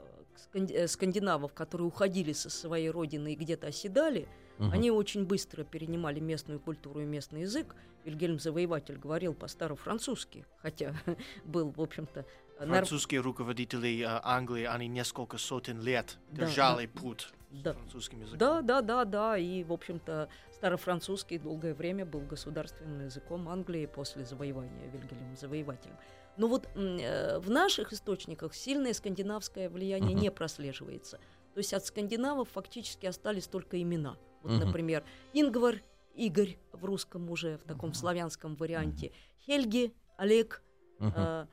скандинавов, 0.88 1.54
которые 1.54 1.88
уходили 1.88 2.34
со 2.34 2.49
своей 2.49 2.89
родины 2.89 3.34
и 3.34 3.36
где-то 3.36 3.67
оседали, 3.67 4.28
угу. 4.58 4.69
они 4.71 4.91
очень 4.91 5.25
быстро 5.25 5.63
перенимали 5.63 6.19
местную 6.19 6.60
культуру 6.60 7.02
и 7.02 7.06
местный 7.06 7.41
язык. 7.41 7.75
Вильгельм 8.06 8.39
Завоеватель 8.39 8.97
говорил 8.97 9.34
по-старо-французски, 9.34 10.45
хотя 10.62 10.95
был, 11.43 11.71
в 11.71 11.82
общем-то... 11.82 12.25
Французские 12.58 13.21
нар... 13.21 13.25
руководители 13.25 14.02
э, 14.02 14.19
Англии, 14.23 14.65
они 14.65 14.88
несколько 14.88 15.38
сотен 15.38 15.82
лет 15.82 16.17
держали 16.32 16.88
да, 16.88 16.99
путь 16.99 17.30
да. 17.52 17.73
французским 17.73 18.21
языком. 18.21 18.38
Да, 18.38 18.62
да, 18.62 18.82
да, 18.82 19.06
да, 19.06 19.38
и, 19.38 19.63
в 19.63 19.73
общем-то, 19.73 20.30
старофранцузский 20.54 21.38
долгое 21.38 21.73
время 21.73 22.06
был 22.06 22.21
государственным 22.21 23.06
языком 23.06 23.47
Англии 23.49 23.86
после 23.86 24.25
завоевания 24.25 24.89
Вильгельмом 24.91 25.36
Завоевателем. 25.36 25.95
Но 26.39 26.47
вот 26.47 26.69
э, 26.73 27.38
в 27.39 27.49
наших 27.49 27.91
источниках 27.91 28.56
сильное 28.56 28.93
скандинавское 28.93 29.69
влияние 29.69 30.15
uh-huh. 30.15 30.21
не 30.21 30.32
прослеживается. 30.32 31.17
То 31.54 31.58
есть 31.58 31.73
от 31.73 31.86
скандинавов 31.86 32.47
фактически 32.49 33.06
остались 33.08 33.45
только 33.47 33.82
имена. 33.82 34.17
Вот, 34.41 34.54
uh-huh. 34.54 34.65
например, 34.65 35.04
Ингвар, 35.34 35.82
Игорь 36.15 36.58
в 36.71 36.86
русском 36.86 37.30
уже, 37.30 37.58
в 37.58 37.65
таком 37.65 37.89
uh-huh. 37.89 37.95
славянском 37.95 38.56
варианте. 38.56 39.12
Хельги, 39.45 39.93
Олег. 40.15 40.63
Uh-huh. 40.99 41.45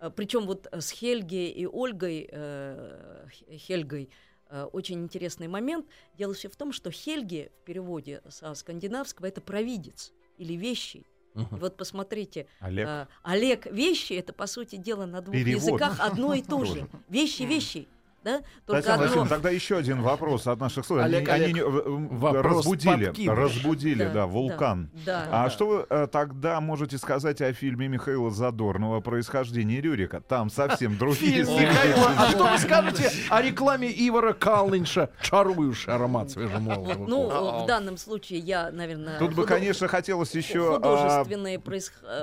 Э, 0.00 0.10
причем 0.10 0.46
вот 0.46 0.66
с 0.72 0.90
Хельги 0.90 1.48
и 1.48 1.64
Ольгой, 1.64 2.28
э, 2.28 3.26
Хельгой, 3.48 4.10
э, 4.50 4.64
очень 4.64 5.04
интересный 5.04 5.46
момент. 5.46 5.86
Дело 6.14 6.34
все 6.34 6.48
в 6.48 6.56
том, 6.56 6.72
что 6.72 6.90
Хельги 6.90 7.52
в 7.60 7.64
переводе 7.64 8.22
со 8.28 8.52
скандинавского 8.54 9.26
это 9.26 9.40
провидец 9.40 10.12
или 10.36 10.54
вещий. 10.54 11.06
Угу. 11.34 11.56
Вот 11.56 11.76
посмотрите, 11.76 12.46
Олег. 12.60 12.86
Э, 12.86 13.06
Олег 13.22 13.66
вещи 13.66 14.12
это 14.14 14.32
по 14.32 14.46
сути 14.46 14.76
дела 14.76 15.06
на 15.06 15.20
двух 15.22 15.34
Перевод. 15.34 15.62
языках 15.62 16.00
одно 16.00 16.34
и 16.34 16.42
то 16.42 16.64
же. 16.64 16.88
Вещи 17.08 17.42
вещи 17.42 17.88
да? 18.24 18.42
Только 18.66 18.82
Татьяна 18.82 19.04
одно... 19.04 19.26
тогда 19.26 19.50
еще 19.50 19.76
один 19.76 20.02
вопрос 20.02 20.46
от 20.46 20.60
наших 20.60 20.86
слушателей. 20.86 21.18
Олег, 21.18 21.28
они, 21.28 21.44
Олег, 21.44 21.56
они 21.56 22.38
разбудили, 22.38 23.06
подкидыш. 23.06 23.38
разбудили, 23.38 24.04
да, 24.04 24.12
да 24.12 24.26
вулкан. 24.26 24.90
Да, 25.04 25.26
а 25.30 25.44
да. 25.44 25.50
что 25.50 25.66
вы 25.66 25.86
а, 25.88 26.06
тогда 26.06 26.60
можете 26.60 26.98
сказать 26.98 27.40
о 27.40 27.52
фильме 27.52 27.88
Михаила 27.88 28.30
Задорнова 28.30 29.00
«Происхождение 29.00 29.80
Рюрика»? 29.80 30.20
Там 30.20 30.50
совсем 30.50 30.96
другие 30.96 31.40
Михаила, 31.42 32.12
а 32.16 32.30
что 32.30 32.44
вы 32.44 32.58
скажете 32.58 33.10
о 33.28 33.42
рекламе 33.42 33.90
Ивара 33.90 34.32
Калнинша 34.32 35.10
«Чарующий 35.20 35.92
аромат 35.92 36.30
свежемолотого»? 36.30 37.06
Ну, 37.06 37.64
в 37.64 37.66
данном 37.66 37.96
случае 37.96 38.38
я, 38.40 38.70
наверное... 38.70 39.18
Тут 39.18 39.34
бы, 39.34 39.44
конечно, 39.46 39.88
хотелось 39.88 40.34
еще 40.34 40.78
а, 40.82 41.24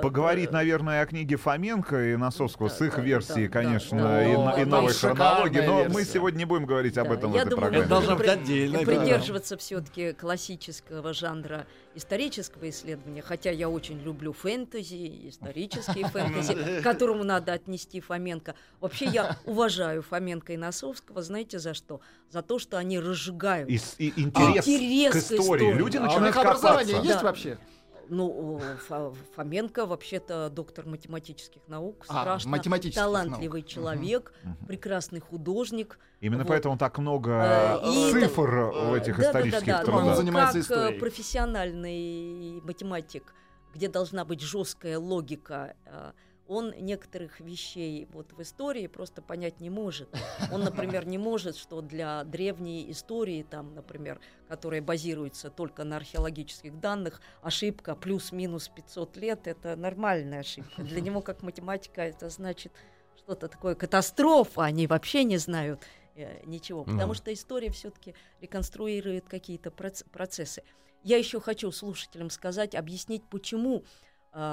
поговорить, 0.00 0.50
наверное, 0.50 1.02
о 1.02 1.06
книге 1.06 1.36
Фоменко 1.36 2.12
и 2.12 2.16
Носовского 2.16 2.68
с 2.68 2.80
их 2.80 2.98
версией, 2.98 3.48
конечно, 3.48 4.22
и 4.56 4.64
новой 4.64 4.94
хронологии, 4.94 5.60
но 5.60 5.89
мы 5.90 6.04
сегодня 6.04 6.38
не 6.38 6.44
будем 6.44 6.66
говорить 6.66 6.96
об 6.98 7.12
этом 7.12 7.32
Я 7.32 7.44
в 7.44 7.46
этой 7.46 7.50
думаю, 7.50 7.70
программе. 7.70 7.86
Должна 7.88 8.16
быть 8.16 8.28
отдельно. 8.28 8.78
Придерживаться 8.80 9.56
все-таки 9.56 10.12
классического 10.12 11.12
жанра 11.12 11.66
исторического 11.94 12.68
исследования, 12.70 13.22
хотя 13.22 13.50
я 13.50 13.68
очень 13.68 14.00
люблю 14.00 14.32
фэнтези, 14.32 15.28
исторические 15.28 16.06
фэнтези, 16.12 16.80
к 16.80 16.82
которому 16.82 17.24
надо 17.24 17.52
отнести 17.52 18.00
Фоменко. 18.00 18.54
Вообще 18.80 19.06
я 19.06 19.36
уважаю 19.44 20.02
Фоменко 20.02 20.52
и 20.52 20.56
Носовского, 20.56 21.22
знаете 21.22 21.58
за 21.58 21.74
что? 21.74 22.00
За 22.30 22.42
то, 22.42 22.58
что 22.58 22.78
они 22.78 22.98
разжигают 22.98 23.68
интерес, 23.70 24.66
интерес 24.66 25.12
к 25.12 25.16
истории. 25.16 25.72
Люди 25.72 25.96
а 25.96 26.02
начинают 26.02 26.36
а 26.36 26.40
образование 26.42 27.00
есть 27.02 27.22
вообще? 27.22 27.58
Ну, 28.10 28.60
Фоменко 29.36 29.86
вообще-то 29.86 30.50
доктор 30.50 30.84
математических 30.86 31.62
наук, 31.68 32.04
а, 32.08 32.22
страшно 32.22 32.50
математических 32.50 33.00
талантливый 33.00 33.60
наук. 33.60 33.70
человек, 33.70 34.32
угу. 34.42 34.66
прекрасный 34.66 35.20
художник. 35.20 35.98
Именно 36.20 36.42
вот. 36.42 36.48
поэтому 36.48 36.76
так 36.76 36.98
много 36.98 37.80
э, 37.82 37.88
и 37.88 38.10
цифр 38.10 38.50
это, 38.50 38.78
в 38.78 38.94
этих 38.94 39.16
да, 39.16 39.22
исторических 39.22 39.66
да, 39.66 39.72
да, 39.72 39.78
да. 39.78 39.84
трудах. 39.84 40.06
Он 40.06 40.16
занимается 40.16 40.58
как 40.58 40.62
историей. 40.62 40.98
профессиональный 40.98 42.60
математик, 42.62 43.32
где 43.74 43.88
должна 43.88 44.24
быть 44.24 44.40
жесткая 44.40 44.98
логика, 44.98 45.76
э, 45.86 46.12
он 46.50 46.74
некоторых 46.80 47.38
вещей 47.38 48.08
вот 48.12 48.32
в 48.32 48.42
истории 48.42 48.88
просто 48.88 49.22
понять 49.22 49.60
не 49.60 49.70
может. 49.70 50.08
Он, 50.50 50.64
например, 50.64 51.06
не 51.06 51.16
может, 51.16 51.56
что 51.56 51.80
для 51.80 52.24
древней 52.24 52.90
истории, 52.90 53.46
там, 53.48 53.72
например, 53.76 54.20
которая 54.48 54.82
базируется 54.82 55.48
только 55.48 55.84
на 55.84 55.96
археологических 55.96 56.80
данных, 56.80 57.20
ошибка 57.40 57.94
плюс-минус 57.94 58.68
500 58.68 59.16
лет– 59.18 59.40
это 59.46 59.76
нормальная 59.76 60.40
ошибка. 60.40 60.82
Для 60.82 61.00
него, 61.00 61.20
как 61.20 61.42
математика, 61.42 62.02
это 62.02 62.28
значит 62.30 62.72
что-то 63.16 63.46
такое 63.46 63.76
катастрофа, 63.76 64.64
они 64.64 64.88
вообще 64.88 65.22
не 65.22 65.36
знают 65.36 65.80
э, 66.16 66.44
ничего, 66.46 66.82
потому 66.82 67.14
что 67.14 67.32
история 67.32 67.70
все-таки 67.70 68.16
реконструирует 68.40 69.28
какие-то 69.28 69.70
процессы. 69.70 70.64
Я 71.04 71.16
еще 71.16 71.40
хочу 71.40 71.70
слушателям 71.70 72.28
сказать, 72.28 72.74
объяснить, 72.74 73.22
почему 73.30 73.78
а, 73.78 74.09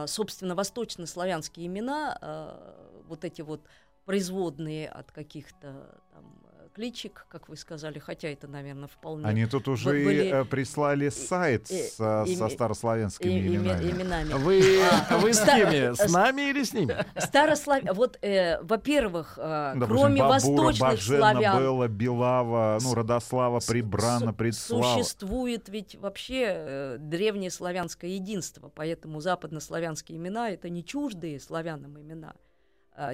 собственно, 0.07 0.55
восточнославянские 0.55 1.67
имена, 1.67 2.17
а, 2.19 3.03
вот 3.07 3.23
эти 3.23 3.41
вот 3.41 3.61
производные 4.05 4.89
от 4.89 5.11
каких-то 5.11 6.01
там 6.11 6.46
кличек, 6.77 7.25
как 7.29 7.49
вы 7.49 7.57
сказали, 7.57 7.97
хотя 7.97 8.27
это, 8.27 8.47
наверное, 8.47 8.87
вполне... 8.87 9.25
Они 9.25 9.47
тут 9.47 9.67
уже 9.67 9.89
были... 9.89 10.29
Э, 10.29 10.45
прислали 10.45 11.09
сайт 11.09 11.71
и, 11.71 11.87
со, 11.87 12.23
и, 12.27 12.35
со 12.35 12.49
старославянскими 12.49 13.31
и, 13.31 13.47
именами. 13.47 13.91
именами. 13.91 14.33
Вы, 14.33 14.61
а, 15.09 15.17
вы 15.17 15.33
с 15.33 15.43
кем? 15.43 15.95
С 15.95 16.11
нами 16.11 16.49
или 16.51 16.63
с 16.63 16.73
ними? 16.73 16.95
Старослав... 17.17 17.81
Вот, 17.93 18.19
э, 18.21 18.61
во-первых, 18.61 19.39
э, 19.41 19.73
кроме 19.87 20.21
восточных 20.21 20.79
Бажена, 20.79 21.31
славян... 21.31 21.59
Белла, 21.59 21.87
Белава, 21.87 22.77
ну, 22.79 22.93
Родослава, 22.93 23.59
Прибрана, 23.67 24.31
Предслава. 24.31 25.01
Существует 25.01 25.69
ведь 25.69 25.95
вообще 25.95 26.43
э, 26.45 26.97
древнее 26.99 27.49
славянское 27.49 28.11
единство, 28.11 28.69
поэтому 28.69 29.19
западнославянские 29.19 30.19
имена— 30.19 30.49
это 30.51 30.69
не 30.69 30.85
чуждые 30.85 31.39
славянам 31.39 31.99
имена— 31.99 32.35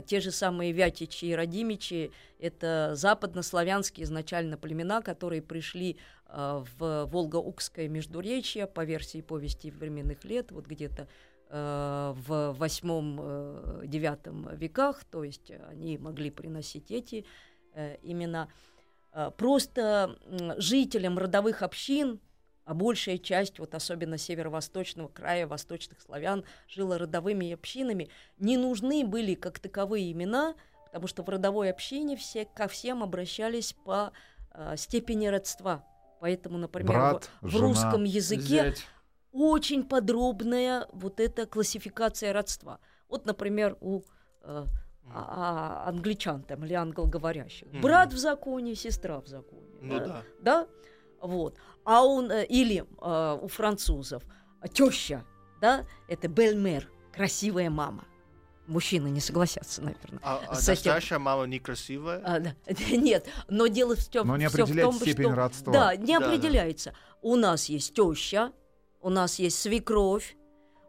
те 0.05 0.21
же 0.21 0.31
самые 0.31 0.71
Вятичи 0.71 1.25
и 1.25 1.35
Радимичи– 1.35 2.11
это 2.39 2.91
западнославянские 2.95 4.05
изначально 4.05 4.57
племена, 4.57 5.01
которые 5.01 5.41
пришли 5.41 5.97
а, 6.25 6.63
в 6.77 7.07
Волго-Укское 7.11 7.87
междуречье 7.87 8.65
по 8.65 8.85
версии 8.85 9.21
повести 9.21 9.69
временных 9.69 10.23
лет, 10.23 10.51
вот 10.51 10.65
где-то 10.65 11.07
а, 11.49 12.13
в 12.13 12.53
восьмом-девятом 12.53 14.55
веках, 14.55 15.03
то 15.03 15.23
есть 15.23 15.51
они 15.69 15.97
могли 15.97 16.31
приносить 16.31 16.89
эти 16.89 17.25
э, 17.75 17.97
имена. 18.01 18.47
просто 19.37 20.17
жителям 20.57 21.19
родовых 21.19 21.61
общин, 21.61 22.19
а 22.65 22.73
большая 22.73 23.17
часть, 23.17 23.59
вот 23.59 23.75
особенно 23.75 24.17
северо-восточного 24.17 25.07
края, 25.07 25.47
восточных 25.47 26.01
славян, 26.01 26.45
жила 26.67 26.97
родовыми 26.97 27.51
общинами, 27.51 28.09
не 28.37 28.57
нужны 28.57 29.05
были 29.05 29.35
как 29.35 29.59
таковые 29.59 30.11
имена, 30.11 30.55
потому 30.85 31.07
что 31.07 31.23
в 31.23 31.29
родовой 31.29 31.69
общине 31.69 32.15
все 32.15 32.45
ко 32.45 32.67
всем 32.67 33.03
обращались 33.03 33.73
по 33.73 34.13
э, 34.51 34.75
степени 34.77 35.27
родства. 35.27 35.83
Поэтому, 36.21 36.57
например, 36.57 36.91
Брат, 36.91 37.29
в, 37.41 37.47
в 37.47 37.49
жена, 37.49 37.63
русском 37.63 38.03
языке 38.05 38.63
зять. 38.63 38.87
очень 39.33 39.83
подробная 39.83 40.87
вот 40.93 41.19
эта 41.19 41.45
классификация 41.45 42.31
родства. 42.31 42.79
Вот, 43.09 43.25
например, 43.25 43.77
у 43.81 44.03
э, 44.43 44.65
а, 45.11 45.83
а, 45.85 45.89
англичан 45.89 46.43
там 46.43 46.63
или 46.63 46.73
англоговорящих. 46.73 47.67
Мгм. 47.73 47.81
Брат 47.81 48.13
в 48.13 48.17
законе, 48.17 48.73
сестра 48.75 49.19
в 49.19 49.27
законе. 49.27 49.67
Ну 49.81 49.99
да. 49.99 50.05
да. 50.05 50.23
Да? 50.39 50.67
Вот. 51.21 51.57
А 51.85 52.03
он, 52.05 52.31
э, 52.31 52.45
или 52.45 52.85
э, 53.01 53.39
у 53.41 53.47
французов, 53.47 54.23
теща, 54.71 55.23
да, 55.61 55.85
это 56.07 56.27
бельмер, 56.27 56.89
красивая 57.13 57.69
мама. 57.69 58.05
Мужчины 58.67 59.09
не 59.09 59.19
согласятся, 59.19 59.81
наверное. 59.81 60.19
А, 60.23 60.41
а 60.47 60.55
настоящая 60.55 61.19
мама 61.19 61.43
некрасивая? 61.43 62.21
А, 62.23 62.39
да. 62.39 62.55
Нет, 62.91 63.27
но 63.49 63.67
дело 63.67 63.95
в 63.95 64.05
том, 64.07 64.27
Но 64.27 64.37
не 64.37 64.47
всё 64.47 64.65
в 64.65 64.75
том, 64.75 64.93
степень 64.93 65.25
что... 65.25 65.35
родства. 65.35 65.73
Да, 65.73 65.95
не 65.97 66.13
Да, 66.13 66.19
да. 66.19 66.27
определяется. 66.27 66.93
У 67.21 67.35
нас 67.35 67.67
есть 67.67 67.93
теща, 67.93 68.53
у 69.01 69.09
нас 69.09 69.37
есть 69.39 69.59
свекровь, 69.59 70.37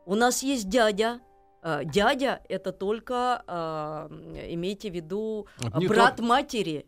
у 0.06 0.14
нас 0.14 0.42
есть 0.42 0.68
дядя. 0.68 1.20
А, 1.62 1.82
Дядя 1.82 2.42
это 2.48 2.72
только 2.72 3.42
а, 3.46 4.08
имейте 4.48 4.90
в 4.90 4.94
виду 4.94 5.46
а, 5.72 5.80
брат 5.80 6.20
матери, 6.20 6.86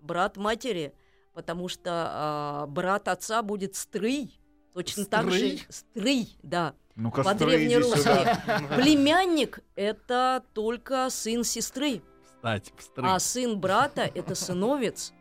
брат 0.00 0.36
матери, 0.36 0.94
потому 1.38 1.68
что 1.68 1.90
а, 1.92 2.66
брат 2.66 3.06
отца 3.06 3.42
будет 3.44 3.76
стрый, 3.76 4.40
точно 4.74 5.04
так 5.04 5.30
же 5.30 5.38
Стрый? 5.38 5.66
стрый, 5.68 6.38
да. 6.42 6.74
Ну-ка, 6.96 7.22
По 7.22 7.32
строй, 7.32 7.58
иди 7.64 7.68
древнерусски. 7.76 7.98
сюда. 8.00 8.42
Племянник 8.76 9.60
это 9.76 10.42
только 10.52 11.08
сын 11.10 11.44
сестры. 11.44 12.02
Встрыть. 12.42 12.72
А 12.96 13.20
сын 13.20 13.60
брата 13.60 14.10
это 14.12 14.34
сыновец. 14.34 15.12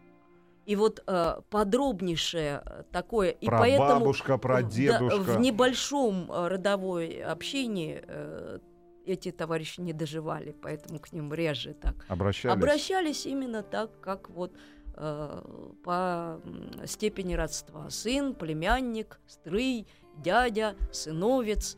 И 0.66 0.76
вот 0.76 1.04
э, 1.06 1.36
подробнейшее 1.52 2.64
э, 2.66 2.84
такое. 2.92 3.30
И 3.30 3.46
Про 3.46 3.60
поэтому 3.60 4.00
бабушка, 4.00 4.40
про 4.40 4.58
в- 4.58 4.64
да, 4.64 4.70
дедушка. 4.70 5.20
в 5.20 5.40
небольшом 5.40 6.32
э, 6.32 6.48
родовой 6.48 7.22
общении 7.22 8.04
э, 8.08 8.58
эти 9.06 9.32
товарищи 9.32 9.82
не 9.82 9.94
доживали, 9.94 10.56
поэтому 10.62 10.98
к 11.00 11.14
ним 11.14 11.32
реже 11.32 11.76
так. 11.76 11.94
Обращались. 12.08 12.56
Обращались 12.56 13.26
именно 13.28 13.62
так, 13.62 13.92
как 14.02 14.32
вот 14.32 14.52
э, 14.54 14.58
по 14.98 16.42
м, 16.44 16.88
степени 16.88 17.36
родства. 17.36 17.90
Сын, 17.90 18.34
племянник, 18.34 19.20
стрый, 19.28 19.88
дядя, 20.18 20.76
сыновец. 20.92 21.78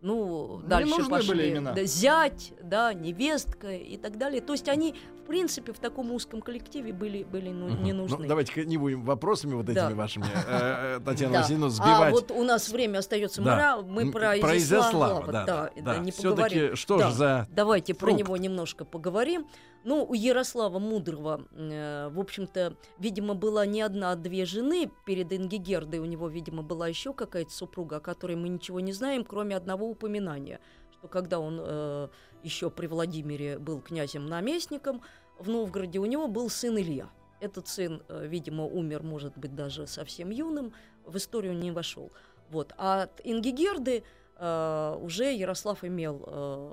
Ну, 0.00 0.60
Не 0.62 0.68
дальше 0.68 0.90
нужны 0.96 1.10
пошли. 1.10 1.28
были 1.28 1.50
имена. 1.50 1.72
Да, 1.72 1.84
зять, 1.84 2.52
да, 2.62 2.92
невестка 2.94 3.72
и 3.74 3.96
так 3.96 4.16
далее. 4.16 4.40
То 4.40 4.52
есть 4.52 4.68
они, 4.68 4.94
в 5.22 5.26
принципе, 5.26 5.72
в 5.72 5.78
таком 5.80 6.12
узком 6.12 6.40
коллективе 6.40 6.92
были, 6.92 7.24
были 7.24 7.48
ну, 7.50 7.68
Мгм. 7.68 7.82
не 7.82 7.92
Ну, 7.92 8.02
нужны. 8.02 8.28
давайте-ка 8.28 8.64
не 8.64 8.76
будем 8.76 9.02
вопросами 9.02 9.54
вот 9.54 9.64
этими 9.68 9.74
Да. 9.74 9.94
вашими, 9.94 10.24
э, 10.24 10.98
э, 10.98 11.00
Татьяна 11.04 11.32
Да. 11.34 11.40
Васильевна, 11.40 11.66
А 11.66 11.70
сбивать. 11.70 12.12
вот 12.12 12.30
у 12.30 12.44
нас 12.44 12.68
время 12.68 12.98
остается. 12.98 13.42
Да. 13.42 13.80
Мы, 13.82 14.12
про, 14.12 14.36
про 14.38 14.56
Изяслава, 14.56 15.26
да, 15.26 15.32
да, 15.32 15.44
да, 15.44 15.70
да, 15.76 15.94
да. 15.94 15.98
не 15.98 16.12
поговорим. 16.12 16.76
что 16.76 16.98
Да. 16.98 17.10
же 17.10 17.16
за 17.16 17.48
Давайте 17.50 17.94
про 17.94 18.12
него 18.12 18.36
немножко 18.36 18.84
поговорим. 18.84 19.46
Ну, 19.84 20.04
у 20.04 20.12
Ярослава 20.12 20.80
Мудрого, 20.80 21.46
э, 21.52 22.08
в 22.12 22.18
общем-то, 22.18 22.74
видимо, 22.98 23.34
была 23.34 23.64
не 23.64 23.80
одна, 23.80 24.10
а 24.12 24.16
две 24.16 24.44
жены. 24.44 24.90
Перед 25.06 25.32
Ингигердой 25.32 26.00
у 26.00 26.04
него, 26.04 26.28
видимо, 26.28 26.62
была 26.62 26.88
еще 26.88 27.12
какая-то 27.14 27.52
супруга, 27.52 27.96
о 27.96 28.00
которой 28.00 28.36
мы 28.36 28.48
ничего 28.48 28.80
не 28.80 28.92
знаем, 28.92 29.24
кроме 29.24 29.56
одного 29.56 29.87
упоминания, 29.88 30.60
что 30.92 31.08
когда 31.08 31.40
он 31.40 31.58
э, 31.60 32.08
еще 32.42 32.70
при 32.70 32.86
Владимире 32.86 33.58
был 33.58 33.80
князем-наместником 33.80 35.02
в 35.38 35.48
Новгороде, 35.48 35.98
у 35.98 36.06
него 36.06 36.28
был 36.28 36.50
сын 36.50 36.78
Илья. 36.78 37.08
Этот 37.40 37.68
сын, 37.68 38.02
э, 38.08 38.26
видимо, 38.26 38.64
умер, 38.64 39.02
может 39.02 39.36
быть, 39.36 39.54
даже 39.54 39.86
совсем 39.86 40.30
юным, 40.30 40.72
в 41.04 41.16
историю 41.16 41.54
не 41.54 41.70
вошел. 41.70 42.10
Вот. 42.50 42.72
А 42.76 43.02
от 43.02 43.20
Ингигерды 43.24 44.02
э, 44.36 44.98
уже 45.00 45.32
Ярослав 45.32 45.84
имел 45.84 46.24
э, 46.26 46.72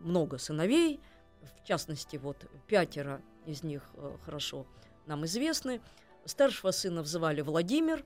много 0.00 0.38
сыновей, 0.38 1.00
в 1.62 1.66
частности, 1.66 2.16
вот 2.16 2.36
пятеро 2.66 3.20
из 3.46 3.62
них 3.62 3.82
э, 3.94 4.16
хорошо 4.24 4.66
нам 5.06 5.24
известны. 5.24 5.80
Старшего 6.24 6.70
сына 6.70 7.02
звали 7.04 7.40
Владимир, 7.40 8.04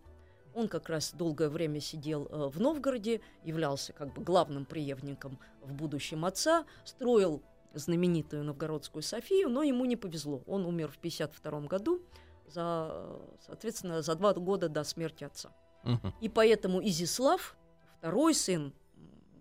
он 0.56 0.68
как 0.68 0.88
раз 0.88 1.12
долгое 1.12 1.50
время 1.50 1.80
сидел 1.80 2.26
э, 2.30 2.48
в 2.48 2.58
Новгороде, 2.58 3.20
являлся 3.44 3.92
как 3.92 4.14
бы 4.14 4.22
главным 4.22 4.64
преемником 4.64 5.38
в 5.60 5.74
будущем 5.74 6.24
отца, 6.24 6.64
строил 6.84 7.42
знаменитую 7.74 8.42
новгородскую 8.42 9.02
Софию, 9.02 9.50
но 9.50 9.62
ему 9.62 9.84
не 9.84 9.96
повезло. 9.96 10.42
Он 10.46 10.64
умер 10.64 10.88
в 10.88 10.98
52 10.98 11.60
году, 11.62 12.00
за, 12.48 13.20
соответственно, 13.46 14.00
за 14.00 14.14
два 14.14 14.32
года 14.32 14.70
до 14.70 14.82
смерти 14.82 15.24
отца. 15.24 15.52
Мгм. 15.84 16.14
И 16.22 16.28
поэтому 16.30 16.82
Изислав, 16.82 17.54
второй 17.98 18.34
сын 18.34 18.72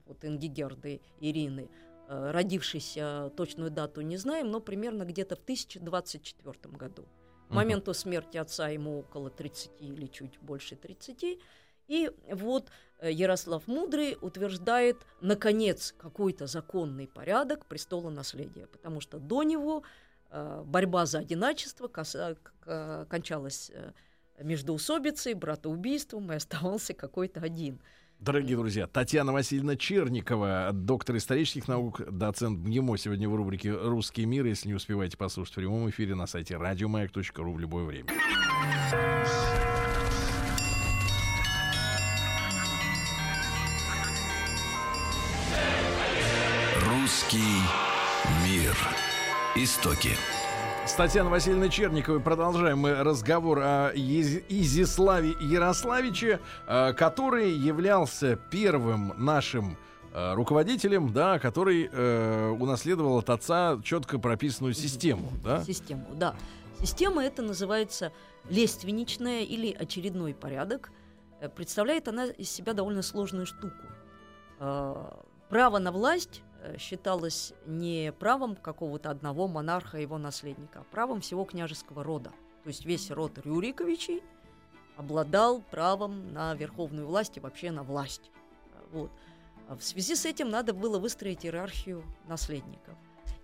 вот 0.05 0.23
Ингигерды 0.25 1.01
Ирины, 1.21 1.69
э, 2.09 2.31
родившийся, 2.31 3.31
точную 3.37 3.71
дату 3.71 4.01
не 4.01 4.17
знаем, 4.17 4.51
но 4.51 4.59
примерно 4.59 5.05
где-то 5.05 5.37
в 5.37 5.39
1024 5.39 6.75
году. 6.75 7.05
К 7.47 7.51
моменту 7.51 7.93
смерти 7.93 8.37
отца 8.37 8.69
ему 8.69 8.99
около 8.99 9.29
30 9.29 9.71
или 9.79 10.07
чуть 10.07 10.39
больше 10.39 10.75
30. 10.75 11.39
И 11.87 12.11
вот 12.31 12.69
э, 12.99 13.11
Ярослав 13.11 13.67
Мудрый 13.67 14.17
утверждает, 14.21 14.97
наконец, 15.21 15.93
какой-то 15.97 16.47
законный 16.47 17.07
порядок 17.07 17.65
престола 17.67 18.09
наследия, 18.09 18.65
потому 18.67 19.01
что 19.01 19.19
до 19.19 19.43
него 19.43 19.83
э, 20.31 20.63
борьба 20.65 21.05
за 21.05 21.19
к- 22.35 22.53
к- 22.61 23.05
кончалась 23.09 23.71
э, 23.73 23.91
междоусобицей, 24.43 25.33
братоубийством, 25.33 26.31
и 26.31 26.35
оставался 26.35 26.93
какой-то 26.93 27.41
один. 27.41 27.79
Дорогие 28.25 28.57
друзья, 28.57 28.87
Татьяна 28.87 29.31
Васильевна 29.33 29.75
Черникова, 29.75 30.71
доктор 30.73 31.17
исторических 31.17 31.67
наук, 31.67 32.01
доцент 32.09 32.57
МГИМО, 32.65 32.97
сегодня 32.97 33.29
в 33.29 33.35
рубрике 33.35 33.71
«Русский 33.71 34.25
мир». 34.25 34.47
Если 34.47 34.67
не 34.67 34.73
успеваете 34.73 35.15
послушать 35.15 35.53
в 35.53 35.57
прямом 35.57 35.87
эфире 35.91 36.15
на 36.15 36.25
сайте 36.25 36.57
радиомаяк.ру 36.57 37.53
в 37.53 37.59
любое 37.59 37.85
время. 37.85 38.07
Русский 46.81 47.61
мир. 48.43 48.75
Истоки. 49.55 50.17
С 50.85 50.93
Татьяной 50.93 51.31
Васильевной 51.31 51.69
Черниковой 51.69 52.19
продолжаем 52.19 52.77
мы 52.77 52.93
разговор 52.93 53.59
о 53.59 53.91
Изяславе 53.95 55.35
Ярославиче, 55.41 56.39
э, 56.67 56.93
который 56.93 57.51
являлся 57.51 58.35
первым 58.51 59.11
нашим 59.17 59.77
э, 60.13 60.33
руководителем, 60.35 61.11
да, 61.11 61.39
который 61.39 61.89
э, 61.91 62.49
унаследовал 62.49 63.17
от 63.17 63.31
отца 63.31 63.79
четко 63.83 64.19
прописанную 64.19 64.75
систему, 64.75 65.31
да? 65.43 65.63
Систему, 65.63 66.05
да. 66.13 66.35
Система 66.79 67.25
это 67.25 67.41
называется 67.41 68.11
лиственничная 68.47 69.41
или 69.41 69.73
очередной 69.73 70.35
порядок. 70.35 70.91
Представляет 71.55 72.07
она 72.07 72.27
из 72.27 72.51
себя 72.51 72.73
довольно 72.73 73.01
сложную 73.01 73.47
штуку. 73.47 73.73
Право 74.59 75.79
на 75.79 75.91
власть 75.91 76.43
считалось 76.77 77.53
не 77.65 78.11
правом 78.11 78.55
какого-то 78.55 79.09
одного 79.09 79.47
монарха 79.47 79.97
и 79.97 80.01
его 80.01 80.17
наследника, 80.17 80.79
а 80.79 80.83
правом 80.83 81.21
всего 81.21 81.45
княжеского 81.45 82.03
рода. 82.03 82.31
То 82.63 82.69
есть 82.69 82.85
весь 82.85 83.11
род 83.11 83.37
Рюриковичей 83.37 84.23
обладал 84.97 85.61
правом 85.61 86.33
на 86.33 86.53
верховную 86.55 87.07
власть 87.07 87.37
и 87.37 87.39
вообще 87.39 87.71
на 87.71 87.83
власть. 87.83 88.31
Э, 88.73 88.85
Вот. 88.91 89.11
В 89.67 89.81
связи 89.81 90.15
с 90.15 90.25
этим 90.25 90.49
надо 90.49 90.73
было 90.73 90.99
выстроить 90.99 91.43
иерархию 91.43 92.03
наследников. 92.27 92.95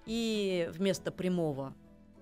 И 0.06 0.70
вместо 0.72 1.12
прямого, 1.12 1.74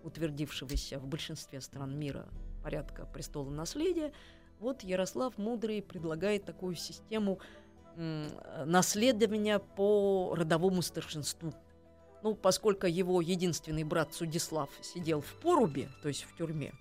утвердившегося 0.03 0.99
в 0.99 1.07
большинстве 1.07 1.59
стран 1.59 1.97
мира 1.97 2.27
порядка 2.63 3.05
престола 3.05 3.49
наследия, 3.49 4.13
вот 4.59 4.83
Ярослав 4.83 5.37
Мудрый 5.37 5.81
предлагает 5.81 6.45
такую 6.45 6.75
систему 6.75 7.39
наследования 7.95 9.59
по 9.59 10.33
родовому 10.35 10.81
старшинству. 10.81 11.53
Ну, 12.21 12.35
поскольку 12.35 12.85
его 12.85 13.21
единственный 13.21 13.83
брат 13.83 14.13
Судислав 14.13 14.69
сидел 14.81 15.21
в 15.21 15.33
порубе, 15.41 15.89
то 16.01 16.09
есть 16.09 16.23
в 16.23 16.35
тюрьме, 16.35 16.73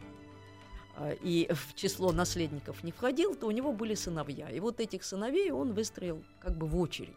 а, 0.97 1.13
и 1.13 1.53
в 1.53 1.75
число 1.75 2.11
наследников 2.11 2.83
не 2.83 2.91
входил, 2.91 3.37
то 3.37 3.47
у 3.47 3.51
него 3.53 3.73
были 3.73 3.95
сыновья. 3.95 4.51
И 4.51 4.59
вот 4.59 4.81
этих 4.81 5.05
сыновей 5.05 5.53
он 5.53 5.75
выстроил 5.75 6.25
как 6.41 6.57
бы 6.57 6.67
в 6.67 6.77
очередь. 6.77 7.15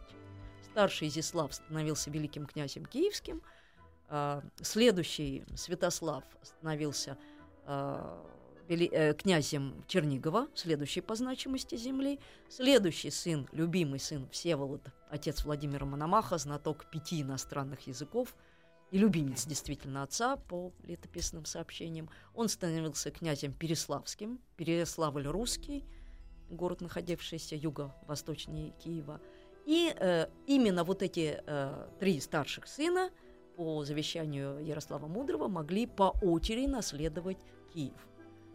Старший 0.70 1.08
Изяслав 1.08 1.52
становился 1.52 2.10
великим 2.10 2.46
князем 2.46 2.86
киевским, 2.86 3.42
а, 4.08 4.42
следующий 4.60 5.44
Святослав 5.56 6.24
становился 6.42 7.16
князем 9.18 9.84
Чернигова, 9.86 10.48
следующий 10.54 11.00
по 11.00 11.14
значимости 11.14 11.76
земли, 11.76 12.18
следующий 12.48 13.10
сын, 13.10 13.48
любимый 13.52 14.00
сын 14.00 14.28
Всеволод, 14.30 14.82
отец 15.10 15.44
Владимира 15.44 15.86
Мономаха, 15.86 16.38
знаток 16.38 16.90
пяти 16.90 17.22
иностранных 17.22 17.86
языков– 17.86 18.34
и 18.92 18.98
любимец 18.98 19.46
действительно 19.46 20.02
отца 20.02 20.36
по 20.36 20.70
летописным 20.84 21.46
сообщениям. 21.46 22.10
Он 22.34 22.48
становился 22.48 23.10
князем 23.10 23.54
Переславским, 23.54 24.38
Переславль 24.56 25.26
русский, 25.26 25.82
город, 26.50 26.82
находившийся 26.82 27.56
юго-восточнее 27.56 28.74
Киева. 28.84 29.18
И 29.64 29.94
э, 29.98 30.26
именно 30.46 30.84
вот 30.84 31.02
эти 31.02 31.42
э, 31.44 31.88
три 32.00 32.20
старших 32.20 32.66
сына 32.66 33.10
по 33.56 33.82
завещанию 33.82 34.62
Ярослава 34.62 35.06
Мудрого 35.06 35.48
могли 35.48 35.86
по 35.86 36.14
очереди 36.20 36.66
наследовать 36.66 37.38
Киев. 37.72 37.96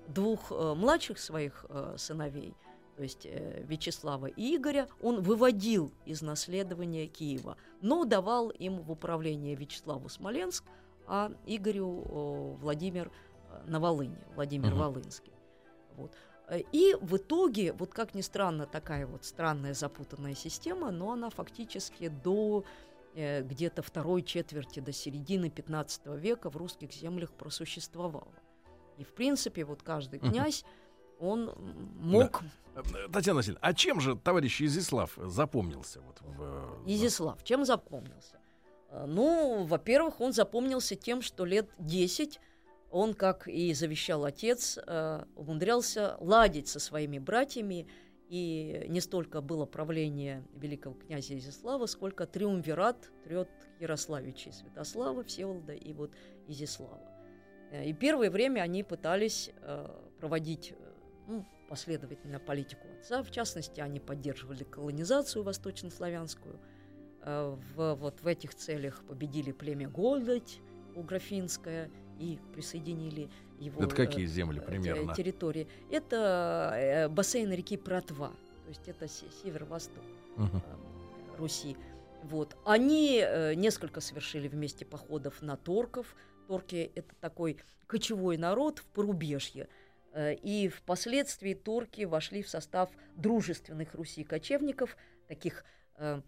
Двух 0.08 0.52
э, 0.52 0.74
младших 0.74 1.20
своих 1.20 1.66
э, 1.70 1.96
сыновей– 1.98 2.54
то 2.98 3.04
есть 3.04 3.28
э, 3.28 3.64
Вячеслава 3.68 4.26
и 4.26 4.56
Игоря, 4.56 4.88
он 5.04 5.22
выводил 5.22 5.94
из 6.06 6.24
наследования 6.24 7.06
Киева, 7.06 7.56
но 7.80 8.06
давал 8.06 8.50
им 8.50 8.80
в 8.80 8.92
управление 8.92 9.54
Вячеславу 9.54 10.10
Смоленск, 10.10 10.64
а 11.06 11.32
Игорю 11.46 12.58
Владимир 12.60 13.12
на 13.68 13.80
Волыне, 13.80 14.18
Владимир 14.34 14.74
угу. 14.74 14.80
Волынский. 14.80 15.32
Вот. 15.96 16.12
И 16.72 16.96
в 17.00 17.18
итоге, 17.18 17.72
вот 17.74 17.94
как 17.94 18.16
ни 18.16 18.22
странно, 18.22 18.66
такая 18.66 19.06
вот 19.06 19.26
странная 19.26 19.76
запутанная 19.76 20.34
система, 20.34 20.90
но 20.90 21.12
она 21.12 21.30
фактически 21.30 22.08
до 22.08 22.64
э, 23.14 23.44
где-то 23.44 23.84
второй 23.84 24.24
четверти, 24.24 24.80
до 24.80 24.92
середины 24.92 25.52
15 25.52 26.08
века 26.16 26.50
в 26.50 26.58
русских 26.58 26.92
землях 26.94 27.32
просуществовала. 27.32 28.34
И, 28.98 29.04
в 29.04 29.14
принципе, 29.14 29.64
вот 29.64 29.84
каждый 29.84 30.20
князь 30.20 30.64
он 31.20 31.54
мог... 32.00 32.42
Да. 32.76 32.82
Э, 32.82 33.08
Татьяна 33.12 33.38
Васильевна, 33.38 33.60
а 33.62 33.74
чем 33.74 34.00
же 34.00 34.16
товарищ 34.16 34.62
Изислав 34.62 35.18
запомнился? 35.18 36.02
Вот 36.02 36.22
в... 36.22 36.42
Э, 36.42 36.84
Изислав, 36.86 37.44
чем 37.44 37.66
запомнился? 37.66 38.40
Э, 38.90 39.06
ну, 39.08 39.64
во-первых, 39.64 40.22
он 40.22 40.34
запомнился 40.34 40.96
тем, 40.96 41.22
что 41.22 41.46
лет 41.46 41.70
10 41.80 42.40
он, 42.90 43.14
как 43.14 43.50
и 43.50 43.74
завещал 43.74 44.24
отец, 44.24 44.80
умудрялся 45.36 46.16
ладить 46.22 46.70
со 46.70 46.80
своими 46.80 47.20
братьями, 47.20 47.86
и 48.30 48.86
не 48.88 49.02
столько 49.02 49.42
было 49.42 49.66
правление 49.66 50.48
великого 50.54 50.96
князя 50.96 51.38
Изислава, 51.38 51.86
сколько 51.86 52.26
триумвират 52.26 53.12
трет 53.26 53.50
Ярославичей 53.82 54.54
Святослава, 54.54 55.26
Всеволода 55.26 55.74
и 55.74 55.92
вот 55.92 56.12
Изислава. 56.48 57.17
И 57.72 57.94
первое 57.94 58.30
время 58.30 58.62
они 58.62 58.84
пытались 58.84 59.52
проводить 60.20 60.74
ну, 61.28 61.46
последовательно 61.68 62.40
политику 62.40 62.88
отца. 63.00 63.24
В 63.24 63.32
частности, 63.32 63.82
они 63.82 64.00
поддерживали 64.00 64.64
колонизацию 64.64 65.44
восточнославянскую. 65.44 66.60
Э, 67.22 67.58
в, 67.76 67.96
вот 67.96 68.22
в 68.22 68.28
этих 68.28 68.56
целях 68.56 69.04
победили 69.04 69.52
племя 69.52 69.90
Гольдать, 69.90 70.60
Уграфинское, 70.96 71.92
и 72.20 72.40
присоединили 72.54 73.30
его 73.60 73.84
это 73.84 73.96
какие 73.96 74.26
э, 74.26 74.28
земли 74.28 74.60
примерно? 74.60 75.14
территории. 75.14 75.68
Это 75.92 76.74
э, 76.76 77.10
бассейн 77.10 77.52
реки 77.52 77.78
Протва, 77.78 78.30
то 78.30 78.70
есть 78.70 78.88
это 78.88 79.08
северо-восток 79.08 80.04
угу. 80.38 80.62
Руси. 81.38 81.76
Вот. 82.24 82.58
Они 82.66 83.24
несколько 83.56 84.02
совершили 84.02 84.48
вместе 84.48 84.86
походов 84.86 85.42
на 85.42 85.56
торков. 85.56 86.16
Торки– 86.48 86.92
это 86.96 87.14
такой 87.20 87.58
кочевой 87.88 88.38
народ 88.38 88.80
в 88.80 88.86
порубежье– 88.86 89.68
Э, 90.18 90.34
и 90.34 90.68
впоследствии 90.68 91.54
турки 91.54 92.02
вошли 92.02 92.42
в 92.42 92.50
состав 92.50 92.90
дружественных 93.16 93.94
Руси 93.94 94.24
кочевников, 94.24 94.98
таких 95.28 95.64
э, 95.96 96.22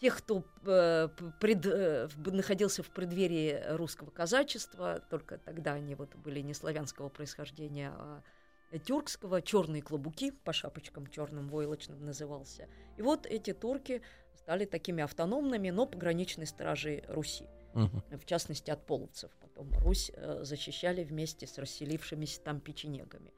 тех, 0.00 0.18
кто 0.18 0.44
э, 0.64 1.08
пред, 1.40 1.64
находился 2.16 2.84
в 2.84 2.90
преддверии 2.90 3.60
русского 3.70 4.10
казачества, 4.10 5.02
только 5.10 5.38
тогда 5.38 5.72
они 5.72 5.96
вот 5.96 6.14
были 6.14 6.40
не 6.40 6.54
славянского 6.54 7.08
происхождения, 7.08 7.90
а 7.96 8.22
тюркского, 8.86 9.42
черные 9.42 9.82
клобуки, 9.82 10.30
по 10.30 10.52
шапочкам 10.52 11.08
черным 11.08 11.48
войлочным 11.48 12.04
назывался. 12.04 12.68
И 12.96 13.02
вот 13.02 13.26
эти 13.26 13.52
турки 13.52 14.02
стали 14.36 14.64
такими 14.64 15.02
автономными, 15.02 15.70
но 15.70 15.86
пограничной 15.86 16.46
стражей 16.46 17.02
Руси 17.08 17.48
в 17.74 18.24
частности 18.24 18.70
от 18.70 18.86
половцев. 18.86 19.30
Потом 19.40 19.70
Русь 19.80 20.10
э, 20.14 20.40
защищали 20.42 21.04
вместе 21.04 21.46
с 21.46 21.58
расселившимися 21.58 22.40
там 22.42 22.60
печенегами. 22.60 23.32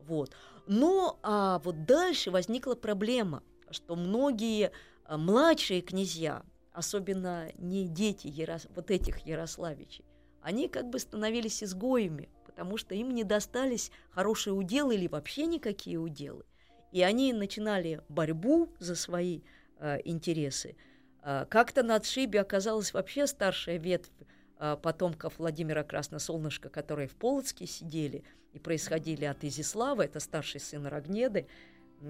Вот. 0.00 0.34
Но 0.66 1.18
а 1.22 1.58
вот 1.60 1.84
дальше 1.84 2.30
возникла 2.30 2.74
проблема, 2.74 3.42
что 3.70 3.94
многие 3.94 4.72
а, 5.04 5.16
младшие 5.16 5.80
князья, 5.80 6.42
особенно 6.72 7.50
не 7.58 7.86
дети 7.86 8.26
Ярос... 8.26 8.66
вот 8.74 8.90
этих 8.90 9.26
Ярославичей, 9.26 10.04
они 10.40 10.68
как 10.68 10.90
бы 10.90 10.98
становились 10.98 11.62
изгоями, 11.62 12.28
потому 12.44 12.76
что 12.76 12.94
им 12.94 13.14
не 13.14 13.24
достались 13.24 13.92
хорошие 14.10 14.54
уделы 14.54 14.96
или 14.96 15.06
вообще 15.06 15.46
никакие 15.46 15.98
уделы. 15.98 16.44
И 16.90 17.02
они 17.02 17.32
начинали 17.32 18.02
борьбу 18.08 18.68
за 18.78 18.96
свои 18.96 19.42
э, 19.78 20.00
интересы– 20.04 20.76
как-то 21.22 21.82
на 21.82 21.96
отшибе 21.96 22.40
оказалась 22.40 22.92
вообще 22.92 23.26
старшая 23.26 23.78
ветвь 23.78 24.10
а, 24.58 24.76
потомков 24.76 25.38
Владимира 25.38 25.82
Красносолнышка, 25.82 26.68
которые 26.68 27.08
в 27.08 27.16
Полоцке 27.16 27.66
сидели 27.66 28.24
и 28.52 28.58
происходили 28.58 29.24
от 29.24 29.44
Изислава, 29.44 30.02
это 30.02 30.20
старший 30.20 30.60
сын 30.60 30.86
Рогнеды, 30.86 31.46